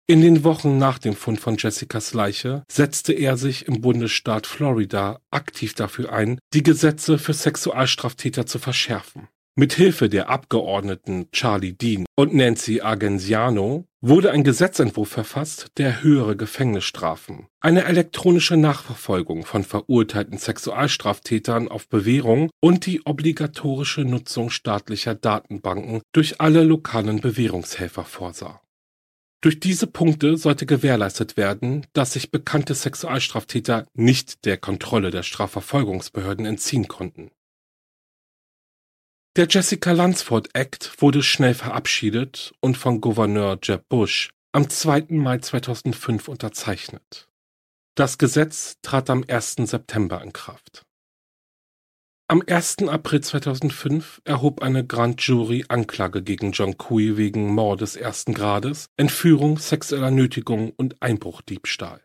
[0.08, 5.20] In den Wochen nach dem Fund von Jessicas Leiche setzte er sich im Bundesstaat Florida
[5.32, 9.28] aktiv dafür ein, die Gesetze für Sexualstraftäter zu verschärfen.
[9.60, 17.48] Mithilfe der Abgeordneten Charlie Dean und Nancy Argenziano wurde ein Gesetzentwurf verfasst, der höhere Gefängnisstrafen,
[17.60, 26.40] eine elektronische Nachverfolgung von verurteilten Sexualstraftätern auf Bewährung und die obligatorische Nutzung staatlicher Datenbanken durch
[26.40, 28.62] alle lokalen Bewährungshelfer vorsah.
[29.42, 36.46] Durch diese Punkte sollte gewährleistet werden, dass sich bekannte Sexualstraftäter nicht der Kontrolle der Strafverfolgungsbehörden
[36.46, 37.32] entziehen konnten.
[39.40, 45.06] Der Jessica Lunsford Act wurde schnell verabschiedet und von Gouverneur Jeb Bush am 2.
[45.12, 47.30] Mai 2005 unterzeichnet.
[47.96, 49.56] Das Gesetz trat am 1.
[49.64, 50.86] September in Kraft.
[52.28, 52.90] Am 1.
[52.90, 59.58] April 2005 erhob eine Grand Jury Anklage gegen John Cui wegen Mordes ersten Grades, Entführung,
[59.58, 62.04] sexueller Nötigung und Einbruchdiebstahl.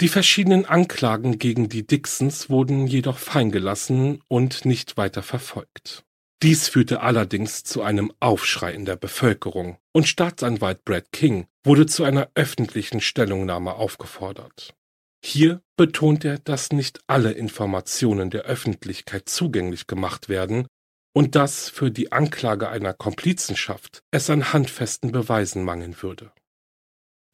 [0.00, 6.06] Die verschiedenen Anklagen gegen die Dixons wurden jedoch fallen gelassen und nicht weiter verfolgt.
[6.42, 12.04] Dies führte allerdings zu einem Aufschrei in der Bevölkerung und Staatsanwalt Brad King wurde zu
[12.04, 14.74] einer öffentlichen Stellungnahme aufgefordert.
[15.24, 20.68] Hier betont er, dass nicht alle Informationen der Öffentlichkeit zugänglich gemacht werden
[21.12, 26.30] und dass für die Anklage einer Komplizenschaft es an handfesten Beweisen mangeln würde.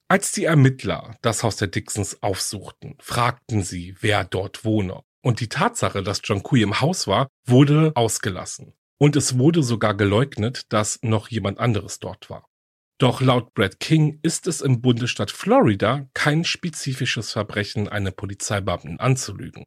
[0.09, 5.03] Als die Ermittler das Haus der Dixons aufsuchten, fragten sie, wer dort wohne.
[5.23, 8.75] Und die Tatsache, dass John Kui im Haus war, wurde ausgelassen.
[8.99, 12.47] Und es wurde sogar geleugnet, dass noch jemand anderes dort war.
[12.99, 19.65] Doch laut Brad King ist es im Bundesstaat Florida kein spezifisches Verbrechen, eine Polizeibeamten anzulügen.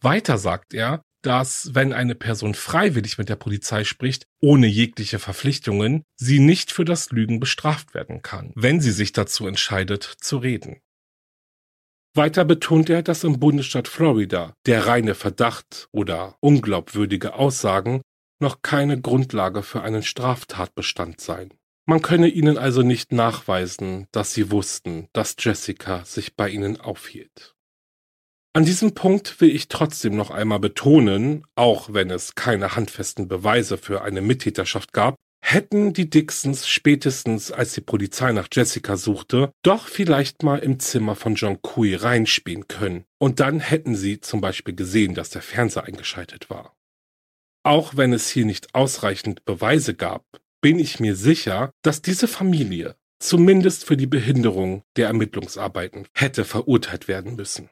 [0.00, 6.04] Weiter sagt er, dass wenn eine Person freiwillig mit der Polizei spricht, ohne jegliche Verpflichtungen,
[6.16, 10.80] sie nicht für das Lügen bestraft werden kann, wenn sie sich dazu entscheidet, zu reden.
[12.14, 18.00] Weiter betont er, dass im Bundesstaat Florida der reine Verdacht oder unglaubwürdige Aussagen
[18.40, 21.52] noch keine Grundlage für einen Straftatbestand sein.
[21.86, 27.54] Man könne ihnen also nicht nachweisen, dass sie wussten, dass Jessica sich bei ihnen aufhielt.
[28.52, 33.78] An diesem Punkt will ich trotzdem noch einmal betonen, auch wenn es keine handfesten Beweise
[33.78, 39.88] für eine Mittäterschaft gab, hätten die Dixons spätestens als die Polizei nach Jessica suchte, doch
[39.88, 43.04] vielleicht mal im Zimmer von John Cui reinspielen können.
[43.18, 46.76] Und dann hätten sie zum Beispiel gesehen, dass der Fernseher eingeschaltet war.
[47.70, 50.26] Auch wenn es hier nicht ausreichend Beweise gab,
[50.60, 57.06] bin ich mir sicher, dass diese Familie zumindest für die Behinderung der Ermittlungsarbeiten hätte verurteilt
[57.06, 57.70] werden müssen.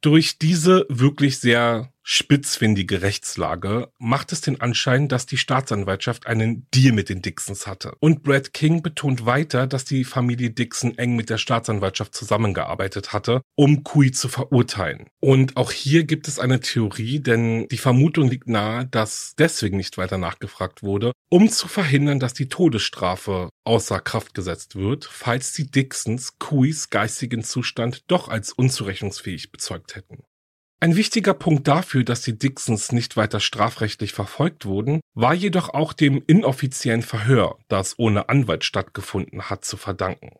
[0.00, 6.92] Durch diese wirklich sehr spitzfindige Rechtslage macht es den Anschein, dass die Staatsanwaltschaft einen Deal
[6.92, 7.94] mit den Dixons hatte.
[8.00, 13.42] Und Brad King betont weiter, dass die Familie Dixon eng mit der Staatsanwaltschaft zusammengearbeitet hatte,
[13.54, 15.08] um Kui zu verurteilen.
[15.20, 19.98] Und auch hier gibt es eine Theorie, denn die Vermutung liegt nahe, dass deswegen nicht
[19.98, 25.70] weiter nachgefragt wurde, um zu verhindern, dass die Todesstrafe außer Kraft gesetzt wird, falls die
[25.70, 30.24] Dixons Kuis geistigen Zustand doch als unzurechnungsfähig bezeugt hätten.
[30.82, 35.92] Ein wichtiger Punkt dafür, dass die Dixons nicht weiter strafrechtlich verfolgt wurden, war jedoch auch
[35.92, 40.30] dem inoffiziellen Verhör, das ohne Anwalt stattgefunden hat, zu verdanken.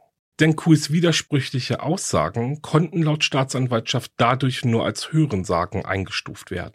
[0.40, 6.74] Denn Kuis widersprüchliche Aussagen konnten laut Staatsanwaltschaft dadurch nur als Hörensagen eingestuft werden.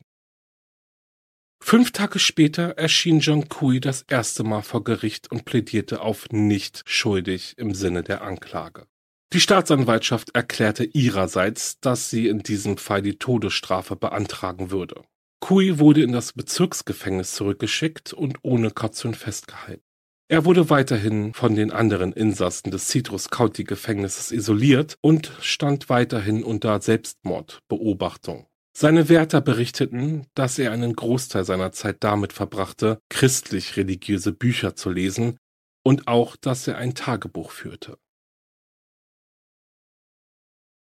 [1.61, 6.83] Fünf Tage später erschien John Kui das erste Mal vor Gericht und plädierte auf nicht
[6.85, 8.87] schuldig im Sinne der Anklage.
[9.33, 15.03] Die Staatsanwaltschaft erklärte ihrerseits, dass sie in diesem Fall die Todesstrafe beantragen würde.
[15.41, 19.83] Kui wurde in das Bezirksgefängnis zurückgeschickt und ohne Kaution festgehalten.
[20.29, 26.43] Er wurde weiterhin von den anderen Insassen des Citrus County Gefängnisses isoliert und stand weiterhin
[26.43, 28.47] unter Selbstmordbeobachtung.
[28.77, 35.37] Seine Wärter berichteten, dass er einen Großteil seiner Zeit damit verbrachte, christlich-religiöse Bücher zu lesen
[35.83, 37.97] und auch, dass er ein Tagebuch führte.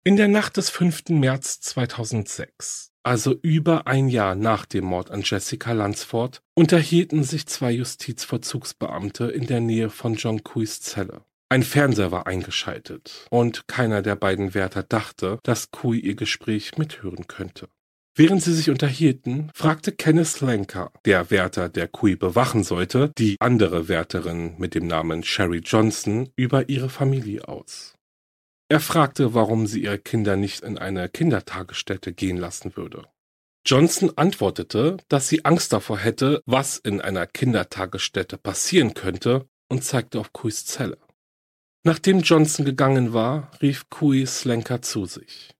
[0.08, 1.10] In der Nacht des 5.
[1.10, 7.72] März 2006, also über ein Jahr nach dem Mord an Jessica Lansford, unterhielten sich zwei
[7.72, 11.20] Justizvollzugsbeamte in der Nähe von John Kuis Zelle.
[11.50, 17.26] Ein Fernseher war eingeschaltet und keiner der beiden Wärter dachte, dass Kui ihr Gespräch mithören
[17.26, 17.68] könnte.
[18.16, 23.88] Während sie sich unterhielten, fragte Kenneth Lenker, der Wärter, der Kui bewachen sollte, die andere
[23.88, 27.97] Wärterin mit dem Namen Sherry Johnson über ihre Familie aus.
[28.68, 33.06] Er fragte, warum sie ihre Kinder nicht in eine Kindertagesstätte gehen lassen würde.
[33.64, 40.20] Johnson antwortete, dass sie Angst davor hätte, was in einer Kindertagesstätte passieren könnte und zeigte
[40.20, 40.98] auf Kuis Zelle.
[41.84, 45.54] Nachdem Johnson gegangen war, rief Kui Slenker zu sich.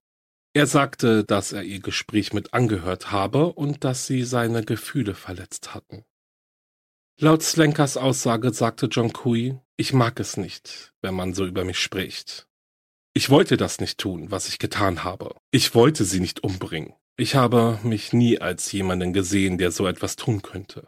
[0.54, 5.74] Er sagte, dass er ihr Gespräch mit angehört habe und dass sie seine Gefühle verletzt
[5.74, 6.04] hatten.
[7.20, 11.78] Laut Slankers Aussage sagte John Kui, ich mag es nicht, wenn man so über mich
[11.78, 12.47] spricht.
[13.18, 15.34] Ich wollte das nicht tun, was ich getan habe.
[15.50, 16.94] Ich wollte sie nicht umbringen.
[17.16, 20.86] Ich habe mich nie als jemanden gesehen, der so etwas tun könnte.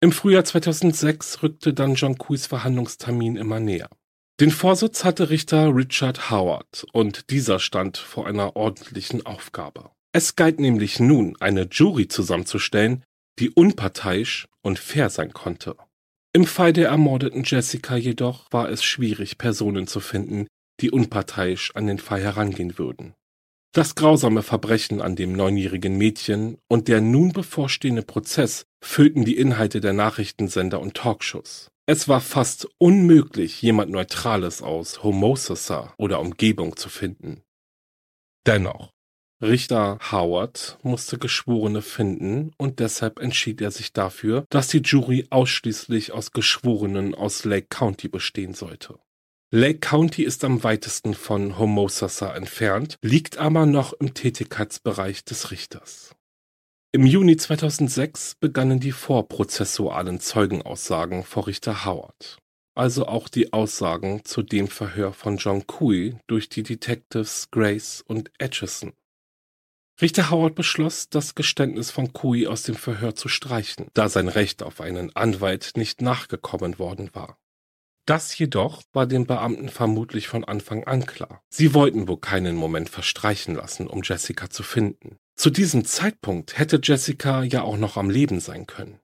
[0.00, 3.90] Im Frühjahr 2006 rückte dann John Kuis Verhandlungstermin immer näher.
[4.38, 9.90] Den Vorsitz hatte Richter Richard Howard und dieser stand vor einer ordentlichen Aufgabe.
[10.12, 13.02] Es galt nämlich nun, eine Jury zusammenzustellen,
[13.40, 15.74] die unparteiisch und fair sein konnte.
[16.38, 20.46] Im Fall der ermordeten Jessica jedoch war es schwierig, Personen zu finden,
[20.80, 23.14] die unparteiisch an den Fall herangehen würden.
[23.74, 29.80] Das grausame Verbrechen an dem neunjährigen Mädchen und der nun bevorstehende Prozess füllten die Inhalte
[29.80, 31.72] der Nachrichtensender und Talkshows.
[31.86, 37.42] Es war fast unmöglich, jemand Neutrales aus Homosassa oder Umgebung zu finden.
[38.46, 38.92] Dennoch,
[39.40, 46.10] Richter Howard musste Geschworene finden und deshalb entschied er sich dafür, dass die Jury ausschließlich
[46.10, 48.98] aus Geschworenen aus Lake County bestehen sollte.
[49.52, 56.16] Lake County ist am weitesten von Homosassa entfernt, liegt aber noch im Tätigkeitsbereich des Richters.
[56.90, 62.38] Im Juni 2006 begannen die vorprozessualen Zeugenaussagen vor Richter Howard,
[62.74, 68.32] also auch die Aussagen zu dem Verhör von John Cooey durch die Detectives Grace und
[68.40, 68.92] Atchison.
[70.00, 74.62] Richter Howard beschloss, das Geständnis von Cooey aus dem Verhör zu streichen, da sein Recht
[74.62, 77.36] auf einen Anwalt nicht nachgekommen worden war.
[78.06, 81.42] Das jedoch war den Beamten vermutlich von Anfang an klar.
[81.50, 85.18] Sie wollten wohl keinen Moment verstreichen lassen, um Jessica zu finden.
[85.36, 89.00] Zu diesem Zeitpunkt hätte Jessica ja auch noch am Leben sein können.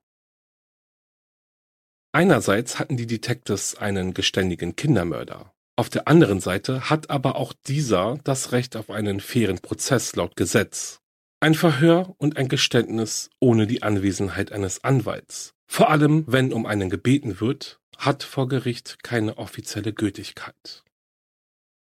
[2.13, 5.54] Einerseits hatten die Detectives einen geständigen Kindermörder.
[5.77, 10.35] Auf der anderen Seite hat aber auch dieser das Recht auf einen fairen Prozess laut
[10.35, 11.01] Gesetz.
[11.41, 15.53] Ein Verhör und ein Geständnis ohne die Anwesenheit eines Anwalts.
[15.67, 20.83] Vor allem, wenn um einen gebeten wird, hat vor Gericht keine offizielle Gültigkeit.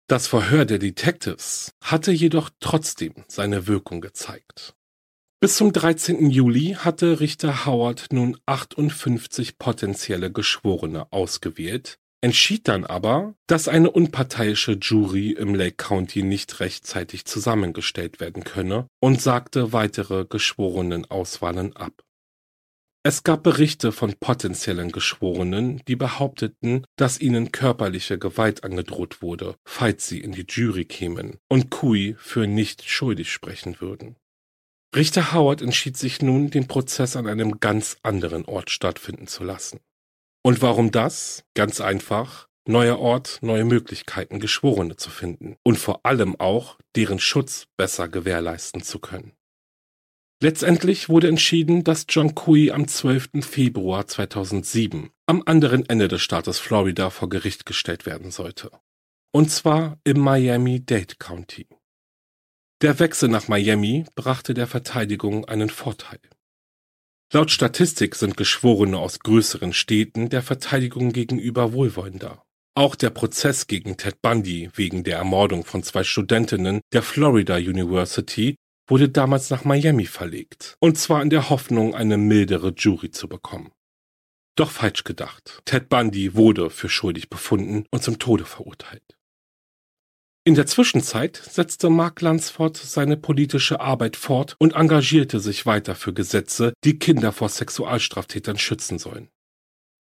[0.09, 4.75] Das Verhör der Detectives hatte jedoch trotzdem seine Wirkung gezeigt.
[5.41, 6.31] Bis zum 13.
[6.31, 14.79] Juli hatte Richter Howard nun 58 potenzielle Geschworene ausgewählt, entschied dann aber, dass eine unparteiische
[14.81, 22.03] Jury im Lake County nicht rechtzeitig zusammengestellt werden könne und sagte weitere Geschworenenauswahlen ab.
[23.03, 30.09] Es gab Berichte von potenziellen Geschworenen, die behaupteten, dass ihnen körperliche Gewalt angedroht wurde, falls
[30.09, 34.17] sie in die Jury kämen und Kui für nicht schuldig sprechen würden.
[34.97, 39.81] Richter Howard entschied sich nun, den Prozess an einem ganz anderen Ort stattfinden zu lassen.
[40.45, 41.43] Und warum das?
[41.55, 42.49] Ganz einfach.
[42.67, 48.83] Neuer Ort, neue Möglichkeiten, Geschworene zu finden und vor allem auch, deren Schutz besser gewährleisten
[48.83, 49.33] zu können.
[50.43, 53.45] Letztendlich wurde entschieden, dass John Cooey am 12.
[53.45, 58.71] Februar 2007 am anderen Ende des Staates Florida vor Gericht gestellt werden sollte.
[59.33, 61.67] Und zwar im Miami-Dade County.
[62.83, 66.21] Der Wechsel nach Miami brachte der Verteidigung einen Vorteil.
[67.33, 72.45] Laut Statistik sind Geschworene aus größeren Städten der Verteidigung gegenüber wohlwollender.
[72.77, 78.57] Auch der Prozess gegen Ted Bundy wegen der Ermordung von zwei Studentinnen der Florida University
[78.89, 83.71] wurde damals nach Miami verlegt, und zwar in der Hoffnung, eine mildere Jury zu bekommen.
[84.57, 85.63] Doch falsch gedacht.
[85.65, 89.17] Ted Bundy wurde für schuldig befunden und zum Tode verurteilt.
[90.47, 96.13] In der Zwischenzeit setzte Mark Lansford seine politische Arbeit fort und engagierte sich weiter für
[96.13, 99.31] Gesetze, die Kinder vor Sexualstraftätern schützen sollen.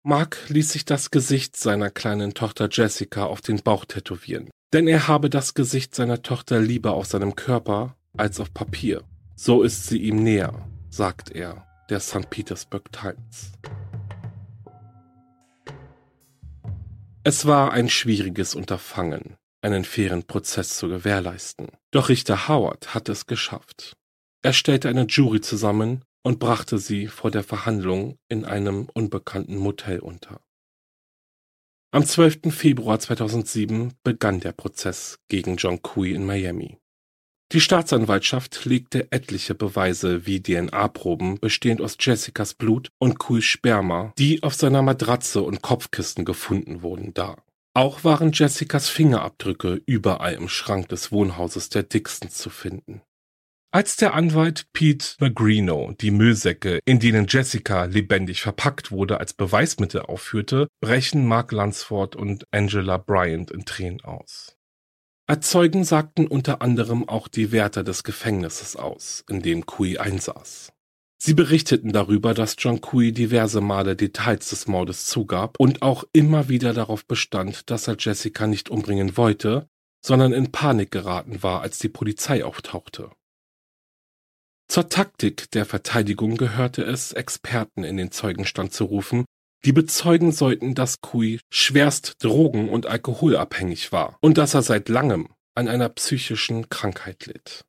[0.02, 5.08] Mark ließ sich das Gesicht seiner kleinen Tochter Jessica auf den Bauch tätowieren, denn er
[5.08, 9.04] habe das Gesicht seiner Tochter lieber auf seinem Körper als auf Papier.
[9.36, 12.32] So ist sie ihm näher, sagt er der St.
[12.32, 13.52] Petersburg Times.
[17.24, 21.68] Es war ein schwieriges Unterfangen, einen fairen Prozess zu gewährleisten.
[21.92, 23.94] Doch Richter Howard hat es geschafft.
[24.42, 30.00] Er stellte eine Jury zusammen und brachte sie vor der Verhandlung in einem unbekannten Motel
[30.00, 30.42] unter.
[31.92, 32.54] Am 12.
[32.54, 36.78] Februar 2007 begann der Prozess gegen John Cooey in Miami.
[37.52, 44.42] Die Staatsanwaltschaft legte etliche Beweise wie DNA-Proben bestehend aus Jessicas Blut und Kuis Sperma, die
[44.42, 47.44] auf seiner Matratze und Kopfkissen gefunden wurden, dar.
[47.76, 53.02] Auch waren Jessicas Fingerabdrücke überall im Schrank des Wohnhauses der Dixons zu finden.
[53.72, 60.02] Als der Anwalt Pete Magrino die Müllsäcke, in denen Jessica lebendig verpackt wurde, als Beweismittel
[60.02, 64.56] aufführte, brechen Mark Lunsford und Angela Bryant in Tränen aus.
[65.26, 70.72] Als Zeugen sagten unter anderem auch die Wärter des Gefängnisses aus, in dem Kui einsaß.
[71.18, 76.50] Sie berichteten darüber, dass John Kui diverse Male Details des Mordes zugab und auch immer
[76.50, 79.70] wieder darauf bestand, dass er Jessica nicht umbringen wollte,
[80.06, 83.10] sondern in Panik geraten war, als die Polizei auftauchte.
[84.68, 89.26] Zur Taktik der Verteidigung gehörte es, Experten in den Zeugenstand zu rufen,
[89.66, 95.30] die bezeugen sollten, dass Kui schwerst drogen- und alkoholabhängig war und dass er seit langem
[95.56, 97.64] an einer psychischen Krankheit litt.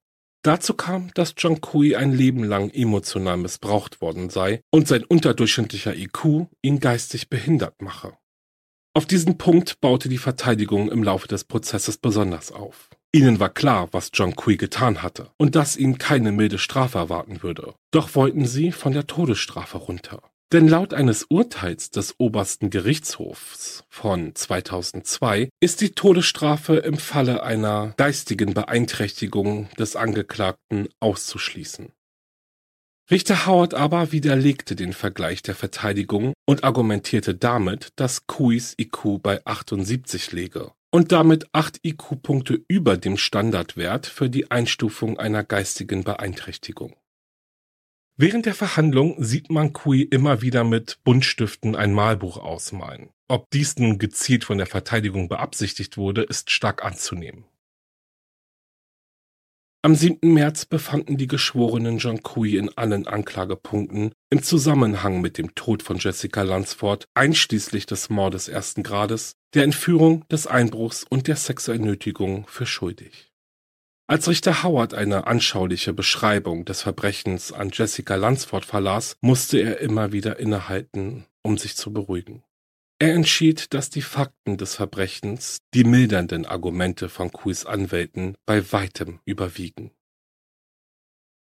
[0.45, 5.97] Dazu kam, dass John Kui ein Leben lang emotional missbraucht worden sei und sein unterdurchschnittlicher
[5.97, 8.19] IQ ihn geistig behindert mache.
[8.93, 12.91] Auf diesen Punkt baute die Verteidigung im Laufe des Prozesses besonders auf.
[13.11, 17.43] Ihnen war klar, was John Kui getan hatte und dass ihn keine milde Strafe erwarten
[17.43, 17.75] würde.
[17.91, 20.21] Doch wollten sie von der Todesstrafe runter.
[20.55, 27.93] Denn laut eines Urteils des obersten Gerichtshofs von 2002 ist die Todesstrafe im Falle einer
[27.97, 31.91] geistigen Beeinträchtigung des Angeklagten auszuschließen.
[33.11, 39.45] Richter Howard aber widerlegte den Vergleich der Verteidigung und argumentierte damit, dass Kuis IQ bei
[39.45, 46.95] 78 läge und damit 8 IQ-Punkte über dem Standardwert für die Einstufung einer geistigen Beeinträchtigung.
[48.17, 53.11] Während der Verhandlung sieht man Kui immer wieder mit Buntstiften ein Malbuch ausmalen.
[53.27, 57.45] Ob dies nun gezielt von der Verteidigung beabsichtigt wurde, ist stark anzunehmen.
[59.83, 60.33] Am 7.
[60.33, 65.99] März befanden die Geschworenen John Kui in allen Anklagepunkten im Zusammenhang mit dem Tod von
[65.99, 72.47] Jessica Lansford, einschließlich des Mordes ersten Grades, der Entführung, des Einbruchs und der sexuellen Nötigung
[72.47, 73.34] für schuldig.
[74.07, 80.13] Als Richter Howard eine anschauliche Beschreibung des Verbrechens an Jessica Lansford verlas, musste er immer
[80.13, 82.45] wieder innehalten, um sich zu beruhigen.
[82.99, 89.21] Er entschied, dass die Fakten des Verbrechens die mildernden Argumente von Kuis Anwälten bei weitem
[89.25, 89.91] überwiegen.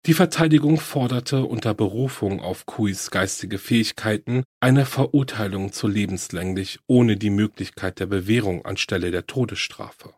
[0.06, 7.30] Die Verteidigung forderte unter Berufung auf Kuis geistige Fähigkeiten eine Verurteilung zu lebenslänglich ohne die
[7.32, 10.14] Möglichkeit der Bewährung anstelle der Todesstrafe.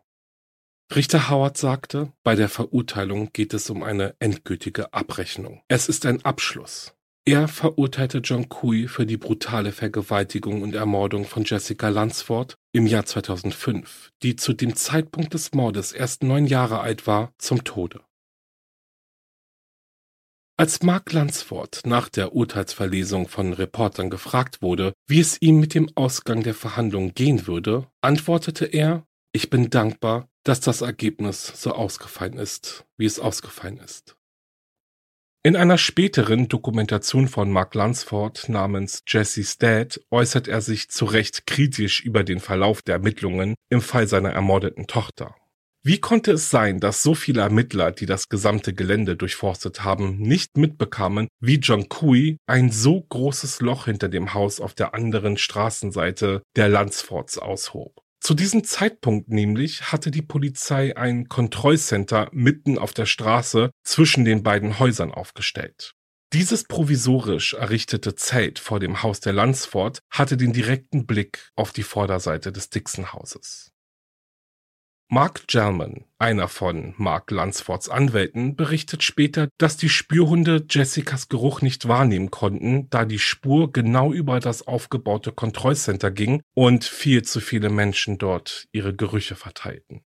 [0.92, 5.62] Richter Howard sagte, bei der Verurteilung geht es um eine endgültige Abrechnung.
[5.68, 6.94] Es ist ein Abschluss.
[7.26, 13.06] Er verurteilte John Kui für die brutale Vergewaltigung und Ermordung von Jessica Lansford im Jahr
[13.06, 18.02] 2005, die zu dem Zeitpunkt des Mordes erst neun Jahre alt war, zum Tode.
[20.56, 25.90] Als Mark Lansford nach der Urteilsverlesung von Reportern gefragt wurde, wie es ihm mit dem
[25.96, 29.04] Ausgang der Verhandlung gehen würde, antwortete er,
[29.34, 34.16] ich bin dankbar, dass das Ergebnis so ausgefallen ist, wie es ausgefallen ist.
[35.42, 41.46] In einer späteren Dokumentation von Mark Lunsford namens Jesse's Dad äußert er sich zu Recht
[41.46, 45.34] kritisch über den Verlauf der Ermittlungen im Fall seiner ermordeten Tochter.
[45.82, 50.56] Wie konnte es sein, dass so viele Ermittler, die das gesamte Gelände durchforstet haben, nicht
[50.56, 56.42] mitbekamen, wie John Kui ein so großes Loch hinter dem Haus auf der anderen Straßenseite
[56.56, 58.03] der Lansfords aushob?
[58.24, 64.42] Zu diesem Zeitpunkt nämlich hatte die Polizei ein Kontrollcenter mitten auf der Straße zwischen den
[64.42, 65.92] beiden Häusern aufgestellt.
[66.32, 71.82] Dieses provisorisch errichtete Zelt vor dem Haus der Lansford hatte den direkten Blick auf die
[71.82, 73.73] Vorderseite des Dixon-Hauses.
[75.14, 81.86] Mark Gelman, einer von Mark Lunsfords Anwälten, berichtet später, dass die Spürhunde Jessicas Geruch nicht
[81.86, 87.70] wahrnehmen konnten, da die Spur genau über das aufgebaute Kontrollcenter ging und viel zu viele
[87.70, 90.02] Menschen dort ihre Gerüche verteilten.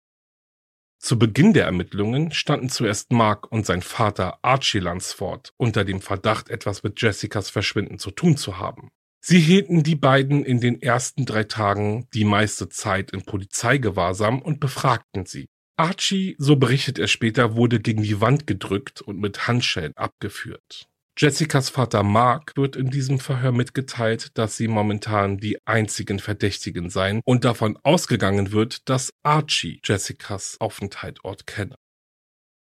[0.98, 6.50] Zu Beginn der Ermittlungen standen zuerst Mark und sein Vater Archie Lunsford unter dem Verdacht,
[6.50, 8.90] etwas mit Jessicas Verschwinden zu tun zu haben.
[9.20, 14.60] Sie hielten die beiden in den ersten drei Tagen die meiste Zeit in Polizeigewahrsam und
[14.60, 15.48] befragten sie.
[15.76, 20.88] Archie, so berichtet er später, wurde gegen die Wand gedrückt und mit Handschellen abgeführt.
[21.16, 27.20] Jessicas Vater Mark wird in diesem Verhör mitgeteilt, dass sie momentan die einzigen Verdächtigen seien
[27.24, 31.74] und davon ausgegangen wird, dass Archie Jessicas Aufenthaltsort kenne.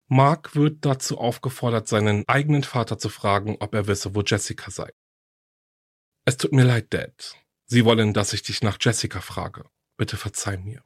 [0.08, 4.90] Mark wird dazu aufgefordert, seinen eigenen Vater zu fragen, ob er wisse, wo Jessica sei.
[6.28, 7.36] Es tut mir leid, Dad.
[7.66, 9.64] Sie wollen, dass ich dich nach Jessica frage.
[9.96, 10.82] Bitte verzeih mir.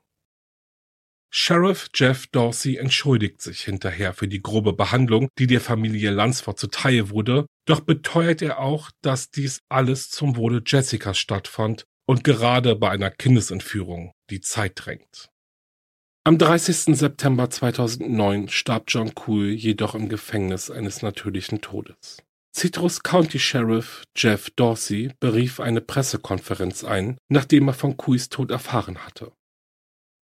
[1.32, 7.08] Sheriff Jeff Dorsey entschuldigt sich hinterher für die grobe Behandlung, die der Familie Lansford zuteil
[7.08, 12.90] wurde, doch beteuert er auch, dass dies alles zum Wohle Jessicas stattfand und gerade bei
[12.90, 15.30] einer Kindesentführung die Zeit drängt.
[16.24, 16.96] Am 30.
[16.98, 22.18] September 2009 starb John Cool jedoch im Gefängnis eines natürlichen Todes.
[22.52, 28.98] Citrus County Sheriff Jeff Dorsey berief eine Pressekonferenz ein, nachdem er von Kuis Tod erfahren
[28.98, 29.32] hatte.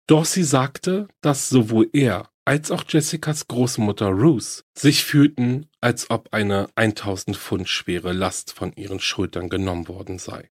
[0.07, 6.69] Dorsey sagte, dass sowohl er als auch Jessicas Großmutter Ruth sich fühlten, als ob eine
[6.75, 10.49] 1000 Pfund schwere Last von ihren Schultern genommen worden sei.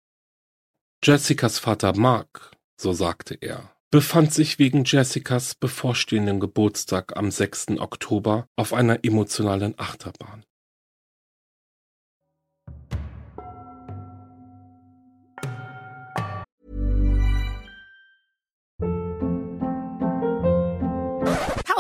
[1.03, 7.79] Jessicas Vater Mark, so sagte er, befand sich wegen Jessicas bevorstehendem Geburtstag am 6.
[7.79, 10.43] Oktober auf einer emotionalen Achterbahn.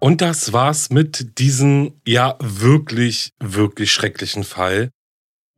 [0.00, 4.90] Und das war's mit diesem ja wirklich, wirklich schrecklichen Fall.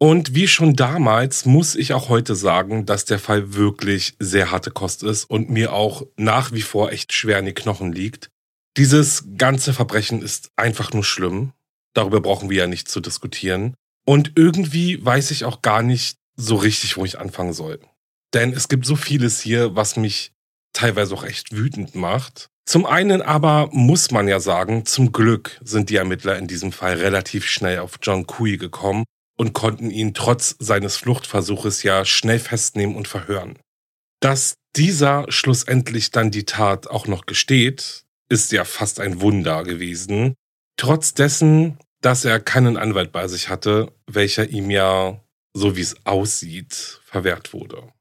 [0.00, 4.72] Und wie schon damals muss ich auch heute sagen, dass der Fall wirklich sehr harte
[4.72, 8.28] Kost ist und mir auch nach wie vor echt schwer in die Knochen liegt.
[8.76, 11.52] Dieses ganze Verbrechen ist einfach nur schlimm.
[11.94, 13.74] Darüber brauchen wir ja nicht zu diskutieren.
[14.04, 17.78] Und irgendwie weiß ich auch gar nicht so richtig, wo ich anfangen soll.
[18.34, 20.32] Denn es gibt so vieles hier, was mich
[20.72, 22.48] teilweise auch echt wütend macht.
[22.64, 26.94] Zum einen aber muss man ja sagen, zum Glück sind die Ermittler in diesem Fall
[26.94, 29.04] relativ schnell auf John Cui gekommen
[29.36, 33.58] und konnten ihn trotz seines Fluchtversuches ja schnell festnehmen und verhören.
[34.20, 40.34] Dass dieser schlussendlich dann die Tat auch noch gesteht, ist ja fast ein Wunder gewesen.
[40.76, 45.20] Trotz dessen, dass er keinen Anwalt bei sich hatte, welcher ihm ja,
[45.54, 47.92] so wie es aussieht, verwehrt wurde.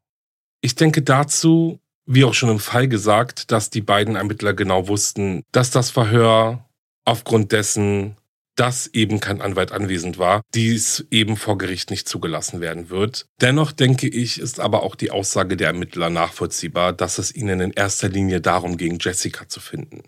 [0.61, 1.79] Ich denke dazu
[2.13, 6.65] wie auch schon im Fall gesagt, dass die beiden Ermittler genau wussten, dass das Verhör
[7.05, 8.17] aufgrund dessen,
[8.55, 13.25] dass eben kein Anwalt anwesend war, dies eben vor Gericht nicht zugelassen werden wird.
[13.39, 17.71] Dennoch denke ich, ist aber auch die Aussage der Ermittler nachvollziehbar, dass es ihnen in
[17.71, 20.03] erster Linie darum ging, Jessica zu finden.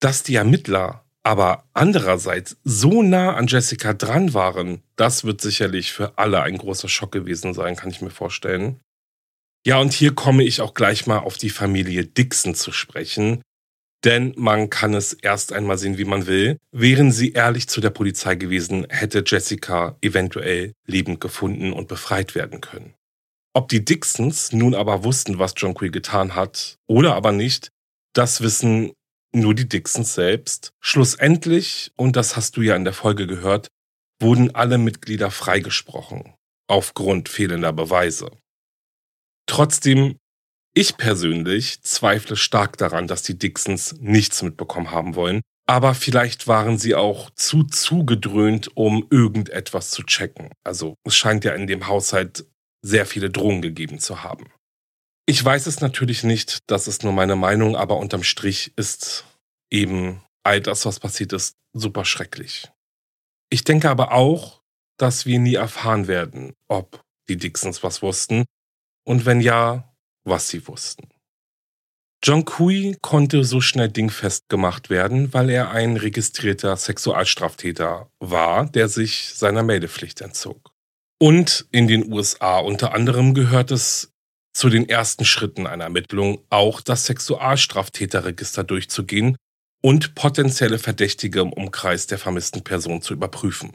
[0.00, 6.16] Dass die Ermittler aber andererseits so nah an Jessica dran waren, das wird sicherlich für
[6.18, 8.80] alle ein großer Schock gewesen sein, kann ich mir vorstellen.
[9.68, 13.42] Ja, und hier komme ich auch gleich mal auf die Familie Dixon zu sprechen.
[14.02, 16.56] Denn man kann es erst einmal sehen, wie man will.
[16.72, 22.62] Wären sie ehrlich zu der Polizei gewesen, hätte Jessica eventuell lebend gefunden und befreit werden
[22.62, 22.94] können.
[23.52, 27.68] Ob die Dixons nun aber wussten, was John Quay getan hat, oder aber nicht,
[28.14, 28.94] das wissen
[29.34, 30.70] nur die Dixons selbst.
[30.80, 33.68] Schlussendlich, und das hast du ja in der Folge gehört,
[34.18, 36.32] wurden alle Mitglieder freigesprochen,
[36.68, 38.30] aufgrund fehlender Beweise.
[39.48, 40.18] Trotzdem,
[40.74, 45.40] ich persönlich zweifle stark daran, dass die Dixons nichts mitbekommen haben wollen.
[45.66, 50.50] Aber vielleicht waren sie auch zu zugedröhnt, um irgendetwas zu checken.
[50.64, 52.46] Also es scheint ja in dem Haushalt
[52.82, 54.46] sehr viele Drohungen gegeben zu haben.
[55.26, 59.24] Ich weiß es natürlich nicht, das ist nur meine Meinung, aber unterm Strich ist
[59.70, 62.70] eben all das, was passiert ist, super schrecklich.
[63.50, 64.62] Ich denke aber auch,
[64.98, 68.44] dass wir nie erfahren werden, ob die Dixons was wussten
[69.08, 69.90] und wenn ja,
[70.24, 71.08] was sie wussten.
[72.22, 78.88] John Cui konnte so schnell dingfest gemacht werden, weil er ein registrierter Sexualstraftäter war, der
[78.88, 80.72] sich seiner Meldepflicht entzog.
[81.18, 84.12] Und in den USA unter anderem gehört es
[84.52, 89.36] zu den ersten Schritten einer Ermittlung auch das Sexualstraftäterregister durchzugehen
[89.80, 93.72] und potenzielle Verdächtige im Umkreis der vermissten Person zu überprüfen.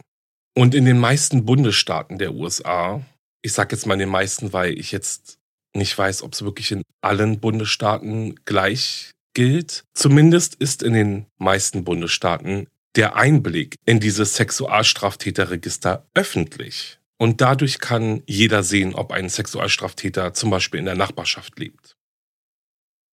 [0.56, 3.04] Und in den meisten Bundesstaaten der USA
[3.44, 5.38] ich sage jetzt mal in den meisten, weil ich jetzt
[5.76, 9.84] nicht weiß, ob es wirklich in allen Bundesstaaten gleich gilt.
[9.94, 17.00] Zumindest ist in den meisten Bundesstaaten der Einblick in dieses Sexualstraftäterregister öffentlich.
[17.18, 21.96] Und dadurch kann jeder sehen, ob ein Sexualstraftäter zum Beispiel in der Nachbarschaft lebt.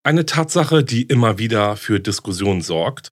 [0.03, 3.09] Eine Tatsache, die immer wieder für Diskussionen sorgt.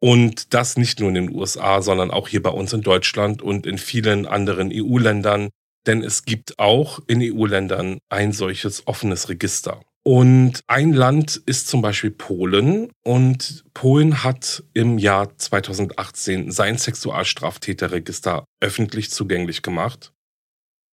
[0.00, 3.66] Und das nicht nur in den USA, sondern auch hier bei uns in Deutschland und
[3.66, 5.48] in vielen anderen EU-Ländern
[5.86, 9.80] denn es gibt auch in EU-Ländern ein solches offenes Register.
[10.06, 12.90] Und ein Land ist zum Beispiel Polen.
[13.02, 20.12] Und Polen hat im Jahr 2018 sein Sexualstraftäterregister öffentlich zugänglich gemacht.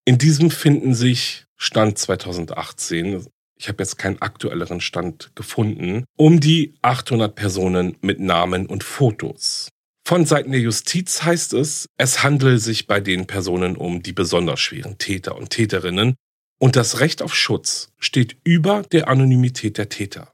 [0.06, 3.28] In diesem finden sich Stand 2018,
[3.60, 9.70] ich habe jetzt keinen aktuelleren Stand gefunden, um die 800 Personen mit Namen und Fotos.
[10.06, 14.60] Von Seiten der Justiz heißt es, es handele sich bei den Personen um die besonders
[14.60, 16.16] schweren Täter und Täterinnen
[16.60, 20.34] und das Recht auf Schutz steht über der Anonymität der Täter.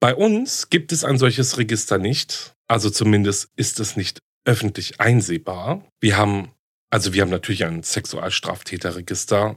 [0.00, 5.84] Bei uns gibt es ein solches Register nicht, also zumindest ist es nicht öffentlich einsehbar.
[6.00, 6.52] Wir haben,
[6.90, 9.56] also wir haben natürlich ein Sexualstraftäterregister.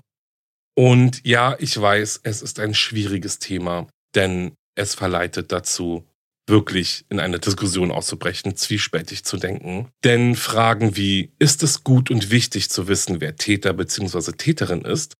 [0.76, 6.06] Und ja, ich weiß, es ist ein schwieriges Thema, denn es verleitet dazu,
[6.48, 9.89] wirklich in eine Diskussion auszubrechen, zwiespältig zu denken.
[10.04, 14.34] Denn Fragen wie, ist es gut und wichtig zu wissen, wer Täter bzw.
[14.34, 15.16] Täterin ist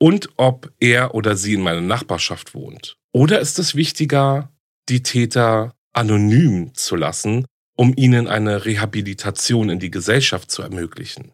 [0.00, 2.96] und ob er oder sie in meiner Nachbarschaft wohnt?
[3.12, 4.52] Oder ist es wichtiger,
[4.88, 7.44] die Täter anonym zu lassen,
[7.76, 11.32] um ihnen eine Rehabilitation in die Gesellschaft zu ermöglichen.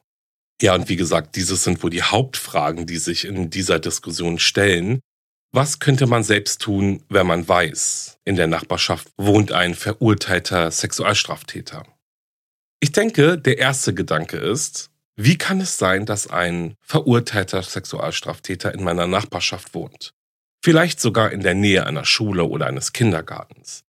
[0.62, 5.00] Ja, und wie gesagt, dieses sind wohl die Hauptfragen, die sich in dieser Diskussion stellen.
[5.54, 11.86] Was könnte man selbst tun, wenn man weiß, in der Nachbarschaft wohnt ein verurteilter Sexualstraftäter?
[12.80, 18.82] Ich denke, der erste Gedanke ist, wie kann es sein, dass ein verurteilter Sexualstraftäter in
[18.82, 20.12] meiner Nachbarschaft wohnt?
[20.64, 23.84] vielleicht sogar in der Nähe einer Schule oder eines Kindergartens.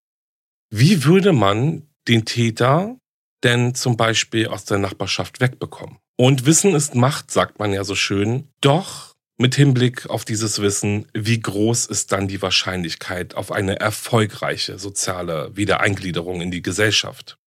[0.70, 2.98] Wie würde man den Täter
[3.46, 6.00] denn zum Beispiel aus der Nachbarschaft wegbekommen?
[6.18, 8.50] Und Wissen ist Macht, sagt man ja so schön.
[8.60, 14.80] Doch mit Hinblick auf dieses Wissen, wie groß ist dann die Wahrscheinlichkeit auf eine erfolgreiche
[14.80, 17.38] soziale Wiedereingliederung in die Gesellschaft?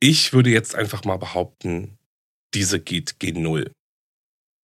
[0.00, 1.98] Ich würde jetzt einfach mal behaupten,
[2.54, 3.70] diese geht gen Null.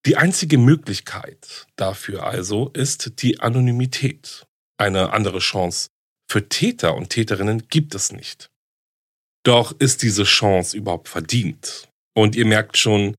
[0.04, 4.46] Die einzige Möglichkeit dafür also ist die Anonymität.
[4.78, 5.88] Eine andere Chance
[6.30, 8.50] für Täter und Täterinnen gibt es nicht.
[9.44, 11.88] Doch ist diese Chance überhaupt verdient?
[12.14, 13.14] Und ihr merkt schon,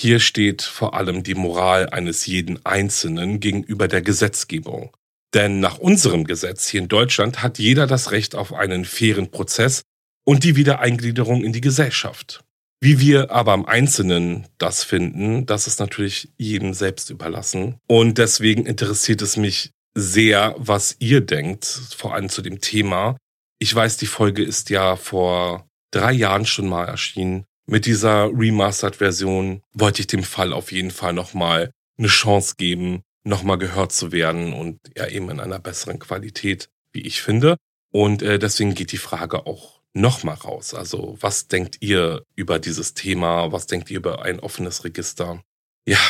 [0.00, 4.96] hier steht vor allem die Moral eines jeden Einzelnen gegenüber der Gesetzgebung.
[5.34, 9.82] Denn nach unserem Gesetz hier in Deutschland hat jeder das Recht auf einen fairen Prozess
[10.24, 12.42] und die Wiedereingliederung in die Gesellschaft.
[12.80, 17.76] Wie wir aber im Einzelnen das finden, das ist natürlich jedem selbst überlassen.
[17.86, 23.18] Und deswegen interessiert es mich sehr, was ihr denkt, vor allem zu dem Thema.
[23.58, 27.44] Ich weiß, die Folge ist ja vor drei Jahren schon mal erschienen.
[27.70, 33.58] Mit dieser Remastered-Version wollte ich dem Fall auf jeden Fall nochmal eine Chance geben, nochmal
[33.58, 37.58] gehört zu werden und ja eben in einer besseren Qualität, wie ich finde.
[37.92, 40.74] Und äh, deswegen geht die Frage auch nochmal raus?
[40.74, 43.52] Also was denkt ihr über dieses Thema?
[43.52, 45.40] Was denkt ihr über ein offenes Register?
[45.86, 46.00] Ja,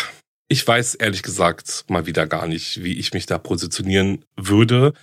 [0.48, 4.94] ich weiß ehrlich gesagt mal wieder gar nicht, wie ich mich da positionieren würde.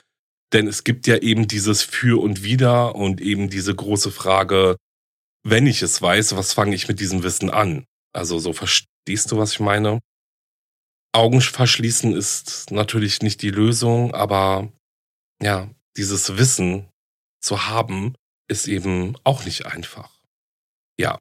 [0.54, 4.78] Denn es gibt ja eben dieses Für und Wider und eben diese große Frage,
[5.44, 7.86] wenn ich es weiß, was fange ich mit diesem Wissen an?
[8.14, 10.00] Also so verstehst du, was ich meine?
[11.14, 14.72] Augen verschließen ist natürlich nicht die Lösung, aber
[15.42, 16.90] ja, dieses Wissen
[17.42, 18.16] zu haben,
[18.50, 20.22] ist eben auch nicht einfach.
[21.00, 21.18] Ja.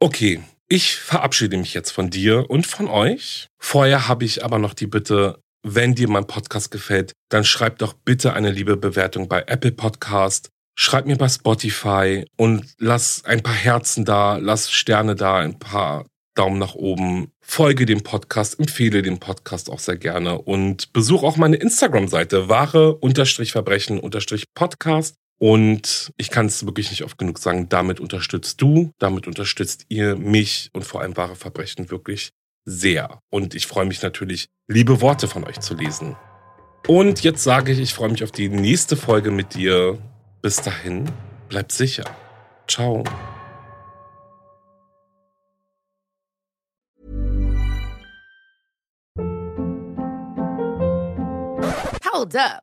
[0.00, 3.48] Okay, ich verabschiede mich jetzt von dir und von euch.
[3.60, 7.94] Vorher habe ich aber noch die Bitte, wenn dir mein Podcast gefällt, dann schreib doch
[7.94, 10.50] bitte eine liebe Bewertung bei Apple Podcast.
[10.76, 16.04] Schreib mir bei Spotify und lass ein paar Herzen da, lass Sterne da, ein paar
[16.34, 17.30] Daumen nach oben.
[17.40, 25.14] Folge dem Podcast, empfehle den Podcast auch sehr gerne und besuch auch meine Instagram-Seite wahre-verbrechen-podcast.
[25.38, 30.16] Und ich kann es wirklich nicht oft genug sagen, damit unterstützt du, damit unterstützt ihr
[30.16, 32.30] mich und vor allem wahre Verbrechen wirklich
[32.64, 33.20] sehr.
[33.30, 36.16] Und ich freue mich natürlich, liebe Worte von euch zu lesen.
[36.86, 39.98] Und jetzt sage ich, ich freue mich auf die nächste Folge mit dir.
[40.44, 41.10] Bis dahin,
[41.48, 42.04] bleib sicher.
[42.66, 43.02] Ciao.
[52.04, 52.62] Hold up.